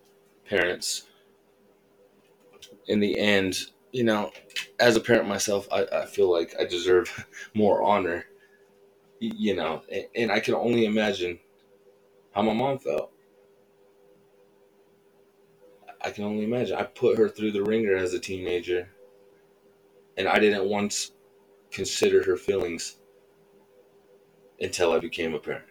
parents 0.49 1.05
in 2.89 3.01
the 3.01 3.19
end 3.19 3.57
you 3.93 4.05
know 4.05 4.31
as 4.81 4.97
a 4.97 5.01
parent 5.01 5.29
myself 5.29 5.69
i, 5.73 5.87
I 5.93 6.07
feel 6.07 6.31
like 6.31 6.55
i 6.61 6.65
deserve 6.65 7.27
more 7.55 7.83
honor 7.83 8.25
you 9.21 9.55
know 9.55 9.83
and, 9.91 10.07
and 10.15 10.33
i 10.33 10.41
can 10.41 10.55
only 10.55 10.85
imagine 10.85 11.39
how 12.33 12.43
my 12.43 12.53
mom 12.53 12.79
felt 12.79 13.13
I 16.01 16.11
can 16.11 16.25
only 16.25 16.45
imagine. 16.45 16.77
I 16.77 16.85
put 16.85 17.19
her 17.19 17.29
through 17.29 17.53
the 17.53 17.63
ringer 17.63 17.97
as 17.97 18.15
a 18.15 18.21
teenager, 18.21 18.89
and 20.17 20.29
I 20.29 20.39
didn't 20.39 20.69
once 20.69 21.13
consider 21.71 22.23
her 22.25 22.37
feelings 22.37 22.98
until 24.61 24.93
I 24.93 24.99
became 24.99 25.35
a 25.35 25.39
parent. 25.39 25.65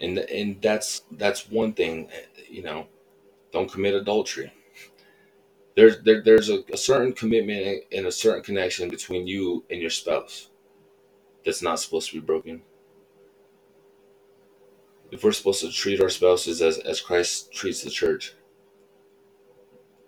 And 0.00 0.18
and 0.18 0.60
that's 0.60 1.02
that's 1.12 1.48
one 1.48 1.72
thing, 1.74 2.08
you 2.48 2.62
know. 2.62 2.86
Don't 3.52 3.70
commit 3.70 3.94
adultery. 3.94 4.52
There's 5.76 6.00
there, 6.02 6.22
there's 6.22 6.48
a, 6.48 6.64
a 6.72 6.76
certain 6.76 7.12
commitment 7.12 7.84
and 7.92 8.06
a 8.06 8.12
certain 8.12 8.42
connection 8.42 8.88
between 8.88 9.26
you 9.26 9.64
and 9.70 9.80
your 9.80 9.90
spouse 9.90 10.50
that's 11.44 11.62
not 11.62 11.78
supposed 11.78 12.10
to 12.10 12.20
be 12.20 12.26
broken 12.26 12.62
if 15.12 15.22
we're 15.22 15.32
supposed 15.32 15.60
to 15.60 15.70
treat 15.70 16.00
our 16.00 16.08
spouses 16.08 16.62
as, 16.62 16.78
as 16.78 17.00
Christ 17.00 17.52
treats 17.52 17.82
the 17.82 17.90
church, 17.90 18.34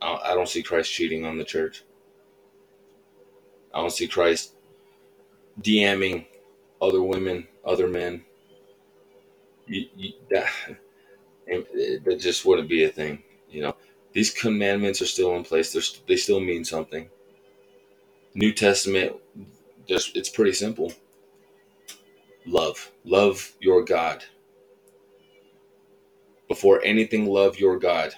I, 0.01 0.19
I 0.25 0.35
don't 0.35 0.49
see 0.49 0.63
Christ 0.63 0.91
cheating 0.91 1.27
on 1.27 1.37
the 1.37 1.45
church. 1.45 1.85
I 3.73 3.81
don't 3.81 3.93
see 3.93 4.09
Christ 4.09 4.54
DMing 5.63 6.27
other 6.83 7.03
women, 7.03 7.49
other 7.65 7.89
men. 7.89 8.25
You, 9.67 9.87
you, 9.97 10.13
that, 10.31 10.49
just 12.21 12.45
wouldn't 12.47 12.69
be 12.69 12.85
a 12.85 12.89
thing. 12.91 13.23
You 13.51 13.63
know, 13.63 13.77
these 14.13 14.33
commandments 14.33 15.03
are 15.03 15.07
still 15.07 15.37
in 15.37 15.45
place. 15.45 15.73
They're, 15.73 15.83
they 16.09 16.17
still 16.17 16.41
mean 16.41 16.65
something. 16.65 17.09
New 18.35 18.53
Testament, 18.53 19.17
just 19.89 20.17
it's 20.17 20.29
pretty 20.31 20.53
simple. 20.53 20.93
Love, 22.47 22.91
love 23.05 23.53
your 23.61 23.85
God 23.85 24.25
before 26.49 26.83
anything, 26.85 27.27
love 27.27 27.59
your 27.59 27.79
God. 27.79 28.15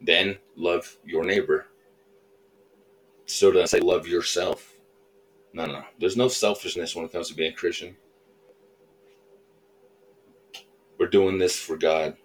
Then 0.00 0.38
love 0.56 0.96
your 1.04 1.24
neighbor. 1.24 1.66
So 3.26 3.52
doesn't 3.52 3.68
say 3.68 3.80
love 3.80 4.06
yourself. 4.08 4.74
No, 5.54 5.66
no. 5.66 5.84
There's 6.00 6.18
no 6.18 6.28
selfishness 6.28 6.96
when 6.96 7.06
it 7.06 7.12
comes 7.12 7.28
to 7.30 7.36
being 7.36 7.52
a 7.54 7.56
Christian. 7.56 7.96
We're 10.98 11.08
doing 11.08 11.38
this 11.38 11.56
for 11.58 11.78
God. 11.78 12.16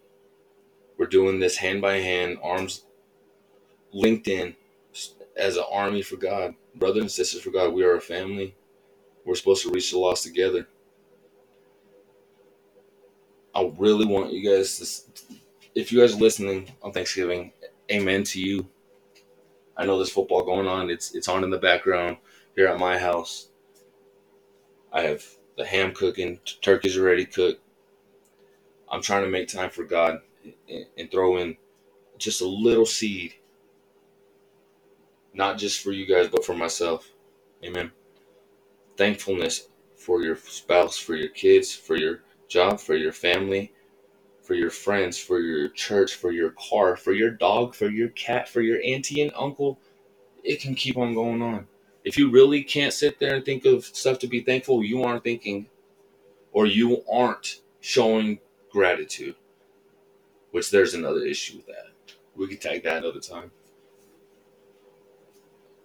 We're 0.97 1.07
doing 1.07 1.39
this 1.39 1.57
hand 1.57 1.81
by 1.81 1.95
hand, 1.97 2.39
arms 2.43 2.85
linked 3.93 4.27
in 4.27 4.55
as 5.37 5.57
an 5.57 5.65
army 5.71 6.01
for 6.01 6.17
God. 6.17 6.55
Brothers 6.75 7.03
and 7.03 7.11
sisters 7.11 7.41
for 7.43 7.51
God. 7.51 7.73
We 7.73 7.83
are 7.85 7.97
a 7.97 8.01
family. 8.01 8.55
We're 9.25 9.35
supposed 9.35 9.63
to 9.63 9.71
reach 9.71 9.91
the 9.91 9.99
lost 9.99 10.23
together. 10.23 10.67
I 13.55 13.71
really 13.77 14.05
want 14.05 14.33
you 14.33 14.49
guys 14.49 14.79
to, 14.79 15.35
if 15.75 15.91
you 15.91 16.01
guys 16.01 16.15
are 16.15 16.19
listening 16.19 16.71
on 16.83 16.93
Thanksgiving, 16.93 17.53
amen 17.91 18.23
to 18.25 18.41
you. 18.41 18.67
I 19.77 19.85
know 19.85 19.97
there's 19.97 20.11
football 20.11 20.43
going 20.43 20.67
on. 20.67 20.89
It's 20.89 21.15
it's 21.15 21.29
on 21.29 21.43
in 21.43 21.51
the 21.51 21.59
background 21.59 22.17
here 22.55 22.67
at 22.67 22.79
my 22.79 22.97
house. 22.97 23.49
I 24.91 25.01
have 25.01 25.25
the 25.57 25.65
ham 25.65 25.93
cooking, 25.93 26.39
turkey's 26.61 26.97
already 26.97 27.25
cooked. 27.25 27.61
I'm 28.91 29.01
trying 29.01 29.23
to 29.23 29.29
make 29.29 29.47
time 29.47 29.69
for 29.69 29.83
God 29.83 30.21
and, 30.67 30.85
and 30.97 31.11
throw 31.11 31.37
in 31.37 31.57
just 32.17 32.41
a 32.41 32.47
little 32.47 32.85
seed, 32.85 33.35
not 35.33 35.57
just 35.57 35.81
for 35.81 35.91
you 35.91 36.05
guys, 36.05 36.27
but 36.27 36.43
for 36.43 36.55
myself. 36.55 37.09
Amen. 37.63 37.91
Thankfulness 38.97 39.67
for 39.95 40.21
your 40.21 40.35
spouse, 40.35 40.97
for 40.97 41.15
your 41.15 41.29
kids, 41.29 41.73
for 41.73 41.95
your 41.95 42.21
job, 42.47 42.79
for 42.79 42.95
your 42.95 43.11
family, 43.11 43.73
for 44.41 44.55
your 44.55 44.71
friends, 44.71 45.17
for 45.17 45.39
your 45.39 45.69
church, 45.69 46.15
for 46.15 46.31
your 46.31 46.51
car, 46.51 46.95
for 46.95 47.13
your 47.13 47.31
dog, 47.31 47.75
for 47.75 47.89
your 47.89 48.09
cat, 48.09 48.49
for 48.49 48.61
your 48.61 48.79
auntie 48.83 49.21
and 49.21 49.31
uncle. 49.35 49.79
It 50.43 50.61
can 50.61 50.73
keep 50.73 50.97
on 50.97 51.13
going 51.13 51.41
on. 51.41 51.67
If 52.03 52.17
you 52.17 52.31
really 52.31 52.63
can't 52.63 52.93
sit 52.93 53.19
there 53.19 53.35
and 53.35 53.43
think 53.43 53.65
of 53.65 53.85
stuff 53.85 54.19
to 54.19 54.27
be 54.27 54.41
thankful, 54.41 54.83
you 54.83 55.03
aren't 55.03 55.23
thinking 55.23 55.67
or 56.51 56.65
you 56.65 57.03
aren't 57.11 57.61
showing 57.81 58.39
gratitude, 58.71 59.35
which 60.51 60.71
there's 60.71 60.93
another 60.93 61.21
issue 61.21 61.57
with 61.57 61.67
that. 61.67 61.87
We 62.35 62.47
can 62.47 62.57
tag 62.57 62.83
that 62.83 63.03
another 63.03 63.19
time. 63.19 63.51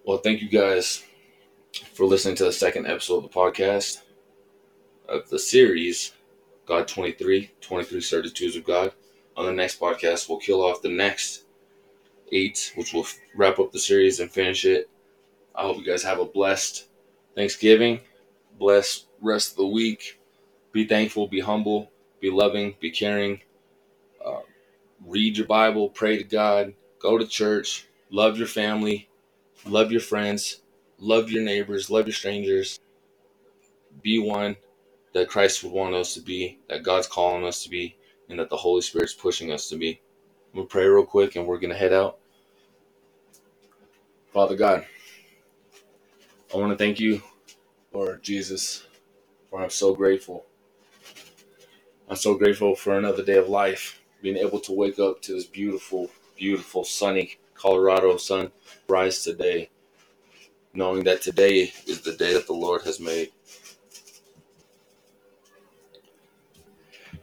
Well, 0.07 0.19
thank 0.19 0.41
you 0.41 0.49
guys 0.49 1.03
for 1.93 2.07
listening 2.07 2.37
to 2.37 2.45
the 2.45 2.53
second 2.53 2.87
episode 2.87 3.17
of 3.17 3.23
the 3.25 3.29
podcast 3.29 4.03
of 5.09 5.29
the 5.29 5.39
series 5.39 6.13
God 6.67 6.89
23, 6.89 7.51
23 7.61 8.01
Certitudes 8.01 8.57
of 8.57 8.65
God. 8.65 8.93
On 9.37 9.45
the 9.45 9.53
next 9.53 9.81
podcast, 9.81 10.29
we'll 10.29 10.39
kill 10.39 10.63
off 10.63 10.81
the 10.81 10.89
next 10.89 11.45
eight, 12.33 12.73
which 12.77 12.95
will 12.95 13.07
wrap 13.35 13.59
up 13.59 13.73
the 13.73 13.79
series 13.79 14.21
and 14.21 14.31
finish 14.31 14.65
it. 14.65 14.89
I 15.55 15.63
hope 15.63 15.79
you 15.79 15.85
guys 15.85 16.03
have 16.03 16.19
a 16.19 16.25
blessed 16.25 16.89
Thanksgiving, 17.37 18.01
blessed 18.59 19.07
rest 19.21 19.53
of 19.53 19.57
the 19.59 19.67
week. 19.67 20.21
Be 20.73 20.87
thankful, 20.87 21.29
be 21.29 21.41
humble, 21.41 21.91
be 22.21 22.31
loving, 22.31 22.75
be 22.81 22.91
caring. 22.91 23.41
Uh, 24.25 24.41
read 25.07 25.37
your 25.37 25.47
Bible, 25.47 25.89
pray 25.91 26.17
to 26.17 26.25
God, 26.25 26.75
go 27.01 27.19
to 27.19 27.27
church, 27.27 27.87
love 28.11 28.37
your 28.37 28.49
family, 28.49 29.09
love 29.67 29.93
your 29.93 30.01
friends, 30.01 30.63
love 30.99 31.31
your 31.31 31.43
neighbors, 31.45 31.91
love 31.91 32.07
your 32.07 32.15
strangers. 32.15 32.81
Be 34.03 34.19
one 34.19 34.57
that 35.13 35.29
Christ 35.29 35.63
would 35.63 35.73
want 35.73 35.95
us 35.95 36.15
to 36.15 36.21
be, 36.21 36.59
that 36.69 36.83
God's 36.83 37.07
calling 37.07 37.45
us 37.45 37.63
to 37.63 37.71
be, 37.71 37.97
and 38.29 38.39
that 38.41 38.51
the 38.51 38.57
Holy 38.57 38.81
Spirit's 38.81 39.15
pushing 39.15 39.53
us 39.53 39.69
to 39.69 39.77
be. 39.77 40.01
I'm 40.49 40.57
going 40.57 40.67
to 40.67 40.73
pray 40.73 40.87
real 40.87 41.07
quick 41.07 41.37
and 41.37 41.47
we're 41.47 41.59
going 41.59 41.73
to 41.73 41.79
head 41.79 41.93
out. 41.93 42.19
Father 44.33 44.57
God, 44.57 44.85
I 46.55 46.57
want 46.57 46.71
to 46.71 46.79
thank 46.79 47.01
you, 47.01 47.21
Lord 47.93 48.23
Jesus, 48.23 48.87
for 49.51 49.61
I'm 49.61 49.71
so 49.71 49.93
grateful. 49.93 50.47
I'm 52.09 52.15
so 52.15 52.35
grateful 52.35 52.77
for 52.77 52.97
another 52.97 53.25
day 53.25 53.39
of 53.39 53.49
life, 53.49 54.01
being 54.23 54.37
able 54.37 54.61
to 54.61 54.73
wake 54.73 55.01
up 55.01 55.21
to 55.23 55.33
this 55.33 55.47
beautiful, 55.47 56.13
beautiful, 56.37 56.85
sunny 56.85 57.39
Colorado 57.57 58.17
sunrise 58.19 59.25
today, 59.25 59.69
knowing 60.73 61.03
that 61.05 61.23
today 61.23 61.73
is 61.89 62.03
the 62.03 62.13
day 62.13 62.35
that 62.35 62.47
the 62.47 62.53
Lord 62.53 62.83
has 62.83 63.01
made. 63.01 63.33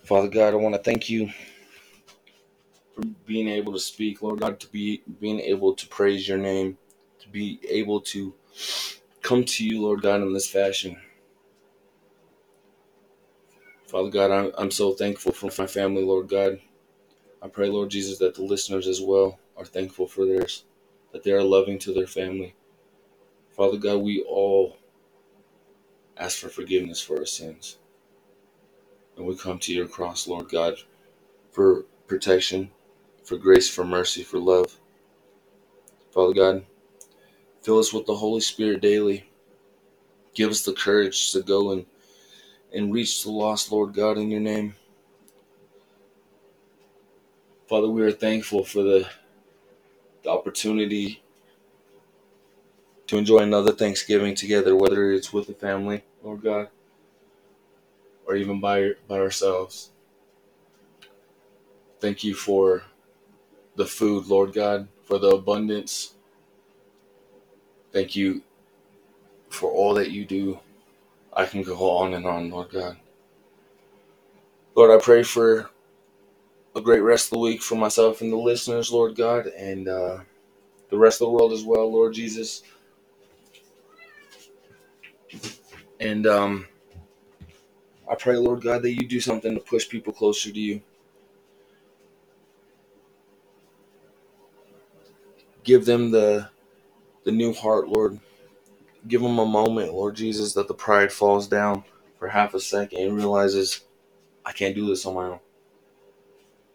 Father 0.04 0.28
God, 0.28 0.54
I 0.54 0.58
want 0.58 0.76
to 0.76 0.82
thank 0.82 1.10
you 1.10 1.30
for 2.94 3.04
being 3.26 3.48
able 3.48 3.72
to 3.72 3.80
speak, 3.80 4.22
Lord 4.22 4.42
God, 4.42 4.60
to 4.60 4.68
be 4.68 5.04
being 5.22 5.40
able 5.40 5.74
to 5.76 5.88
praise 5.88 6.28
your 6.28 6.38
name, 6.38 6.78
to 7.22 7.30
be 7.30 7.62
able 7.70 8.02
to 8.02 8.34
come 9.32 9.46
to 9.46 9.66
you, 9.66 9.82
Lord 9.82 10.02
God, 10.02 10.20
in 10.22 10.34
this 10.34 10.50
fashion. 10.50 10.98
Father 13.88 14.10
God, 14.10 14.30
I'm, 14.30 14.52
I'm 14.58 14.72
so 14.72 14.92
thankful 14.92 15.32
for 15.32 15.50
my 15.58 15.68
family, 15.68 16.04
Lord 16.04 16.28
God. 16.28 16.60
I 17.42 17.48
pray, 17.48 17.70
Lord 17.70 17.90
Jesus, 17.92 18.18
that 18.18 18.36
the 18.36 18.44
listeners 18.44 18.90
as 18.90 19.00
well 19.00 19.40
are 19.56 19.64
thankful 19.64 20.06
for 20.06 20.26
theirs, 20.26 20.66
that 21.14 21.24
they 21.24 21.32
are 21.32 21.42
loving 21.42 21.80
to 21.80 21.94
their 21.94 22.08
family. 22.08 22.56
Father 23.56 23.78
God, 23.78 24.00
we 24.00 24.22
all 24.28 24.76
ask 26.18 26.38
for 26.38 26.50
forgiveness 26.50 27.00
for 27.02 27.18
our 27.20 27.26
sins. 27.26 27.78
And 29.16 29.26
we 29.26 29.38
come 29.38 29.60
to 29.60 29.74
your 29.74 29.88
cross, 29.88 30.28
Lord 30.28 30.50
God, 30.50 30.76
for 31.54 31.86
protection, 32.06 32.70
for 33.24 33.38
grace, 33.38 33.70
for 33.70 33.86
mercy, 33.86 34.24
for 34.24 34.40
love. 34.40 34.78
Father 36.12 36.34
God, 36.34 36.66
fill 37.62 37.80
us 37.80 37.94
with 37.94 38.06
the 38.06 38.16
Holy 38.16 38.42
Spirit 38.42 38.82
daily. 38.82 39.30
Give 40.34 40.50
us 40.50 40.64
the 40.64 40.74
courage 40.74 41.32
to 41.34 41.42
go 41.42 41.72
and, 41.72 41.86
and 42.74 42.94
reach 42.94 43.24
the 43.24 43.32
lost, 43.32 43.72
Lord 43.72 43.94
God, 43.94 44.18
in 44.18 44.32
your 44.32 44.42
name. 44.42 44.76
Father, 47.68 47.90
we 47.90 48.02
are 48.04 48.12
thankful 48.12 48.64
for 48.66 48.84
the, 48.84 49.08
the 50.24 50.30
opportunity 50.30 51.22
to 53.08 53.18
enjoy 53.18 53.40
another 53.40 53.72
Thanksgiving 53.74 54.36
together, 54.36 54.76
whether 54.76 55.12
it's 55.12 55.34
with 55.34 55.48
the 55.48 55.54
family, 55.54 56.04
Lord 56.24 56.42
God, 56.42 56.70
or 58.26 58.36
even 58.36 58.60
by, 58.60 58.92
by 59.08 59.20
ourselves. 59.20 59.92
Thank 62.00 62.24
you 62.24 62.34
for 62.36 62.84
the 63.76 63.86
food, 63.86 64.28
Lord 64.28 64.54
God, 64.54 64.88
for 65.04 65.20
the 65.20 65.30
abundance. 65.30 66.14
Thank 67.94 68.16
you 68.16 68.42
for 69.50 69.70
all 69.72 69.94
that 69.96 70.12
you 70.12 70.26
do. 70.26 70.60
I 71.34 71.46
can 71.46 71.64
go 71.64 71.92
on 71.98 72.14
and 72.14 72.26
on, 72.26 72.50
Lord 72.50 72.70
God. 72.72 72.98
Lord, 74.76 74.92
I 74.92 75.04
pray 75.04 75.24
for 75.24 75.70
a 76.76 76.82
great 76.82 77.02
rest 77.02 77.28
of 77.28 77.32
the 77.32 77.40
week 77.40 77.62
for 77.62 77.76
myself 77.76 78.22
and 78.22 78.32
the 78.32 78.38
listeners, 78.38 78.92
Lord 78.92 79.16
God, 79.16 79.48
and 79.48 79.88
uh, 79.88 80.20
the 80.90 80.98
rest 80.98 81.22
of 81.22 81.28
the 81.28 81.32
world 81.32 81.52
as 81.52 81.64
well, 81.64 81.92
Lord 81.92 82.14
Jesus. 82.14 82.64
And 86.00 86.26
um, 86.26 86.68
I 88.10 88.16
pray, 88.16 88.38
Lord 88.38 88.62
God, 88.62 88.82
that 88.84 88.92
you 88.94 89.08
do 89.08 89.20
something 89.20 89.54
to 89.54 89.60
push 89.60 89.88
people 89.88 90.14
closer 90.14 90.52
to 90.52 90.60
you. 90.60 90.82
Give 95.64 95.86
them 95.86 96.12
the 96.12 96.50
the 97.24 97.32
new 97.32 97.54
heart, 97.54 97.88
Lord. 97.88 98.20
Give 99.08 99.22
them 99.22 99.40
a 99.40 99.46
moment, 99.46 99.94
Lord 99.94 100.16
Jesus, 100.16 100.54
that 100.54 100.68
the 100.68 100.74
pride 100.74 101.12
falls 101.12 101.48
down 101.48 101.84
for 102.20 102.28
half 102.28 102.54
a 102.54 102.60
second 102.60 103.00
and 103.02 103.16
realizes, 103.16 103.82
I 104.46 104.52
can't 104.52 104.76
do 104.76 104.88
this 104.88 105.06
on 105.06 105.16
my 105.16 105.26
own. 105.26 105.40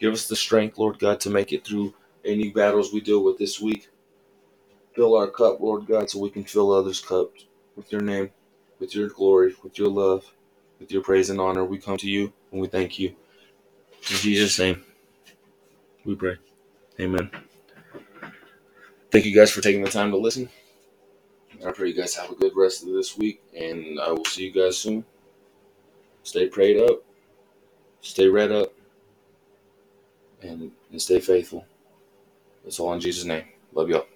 Give 0.01 0.13
us 0.13 0.29
the 0.29 0.37
strength, 0.37 0.79
Lord 0.79 0.99
God, 0.99 1.21
to 1.21 1.31
make 1.31 1.53
it 1.53 1.65
through 1.65 1.95
any 2.25 2.51
battles 2.51 2.93
we 2.93 3.01
deal 3.01 3.23
with 3.23 3.39
this 3.39 3.61
week. 3.61 3.89
Fill 4.95 5.17
our 5.17 5.29
cup, 5.29 5.61
Lord 5.61 5.87
God, 5.87 6.11
so 6.11 6.19
we 6.19 6.31
can 6.31 6.45
fill 6.45 6.73
others' 6.73 7.01
cups 7.01 7.47
with 7.77 7.93
your 7.93 8.01
name, 8.01 8.31
with 8.81 8.95
your 8.95 9.09
glory, 9.09 9.55
with 9.63 9.79
your 9.79 9.89
love, 9.89 10.25
with 10.81 10.91
your 10.91 11.03
praise 11.03 11.31
and 11.31 11.41
honor. 11.41 11.65
We 11.65 11.79
come 11.79 11.97
to 11.99 12.11
you 12.11 12.33
and 12.51 12.61
we 12.61 12.67
thank 12.67 12.99
you. 12.99 13.11
In 14.11 14.17
Jesus' 14.17 14.59
name, 14.59 14.85
we 16.05 16.15
pray. 16.15 16.37
Amen. 17.01 17.31
Thank 19.17 19.25
you 19.25 19.35
guys 19.35 19.51
for 19.51 19.63
taking 19.63 19.83
the 19.83 19.91
time 19.91 20.11
to 20.11 20.19
listen. 20.19 20.51
I 21.67 21.73
pray 21.73 21.89
you 21.89 21.95
guys 21.95 22.15
have 22.17 22.31
a 22.31 22.35
good 22.35 22.55
rest 22.55 22.83
of 22.83 22.91
this 22.91 23.17
week, 23.17 23.41
and 23.59 23.99
I 23.99 24.13
will 24.13 24.27
see 24.27 24.45
you 24.45 24.53
guys 24.53 24.77
soon. 24.77 25.07
Stay 26.23 26.49
prayed 26.49 26.77
up, 26.77 27.03
stay 28.03 28.29
read 28.29 28.53
up, 28.53 28.75
and, 30.43 30.71
and 30.91 31.01
stay 31.01 31.19
faithful. 31.19 31.65
It's 32.67 32.79
all 32.79 32.93
in 32.93 33.01
Jesus' 33.01 33.25
name. 33.25 33.45
Love 33.73 33.89
y'all. 33.89 34.07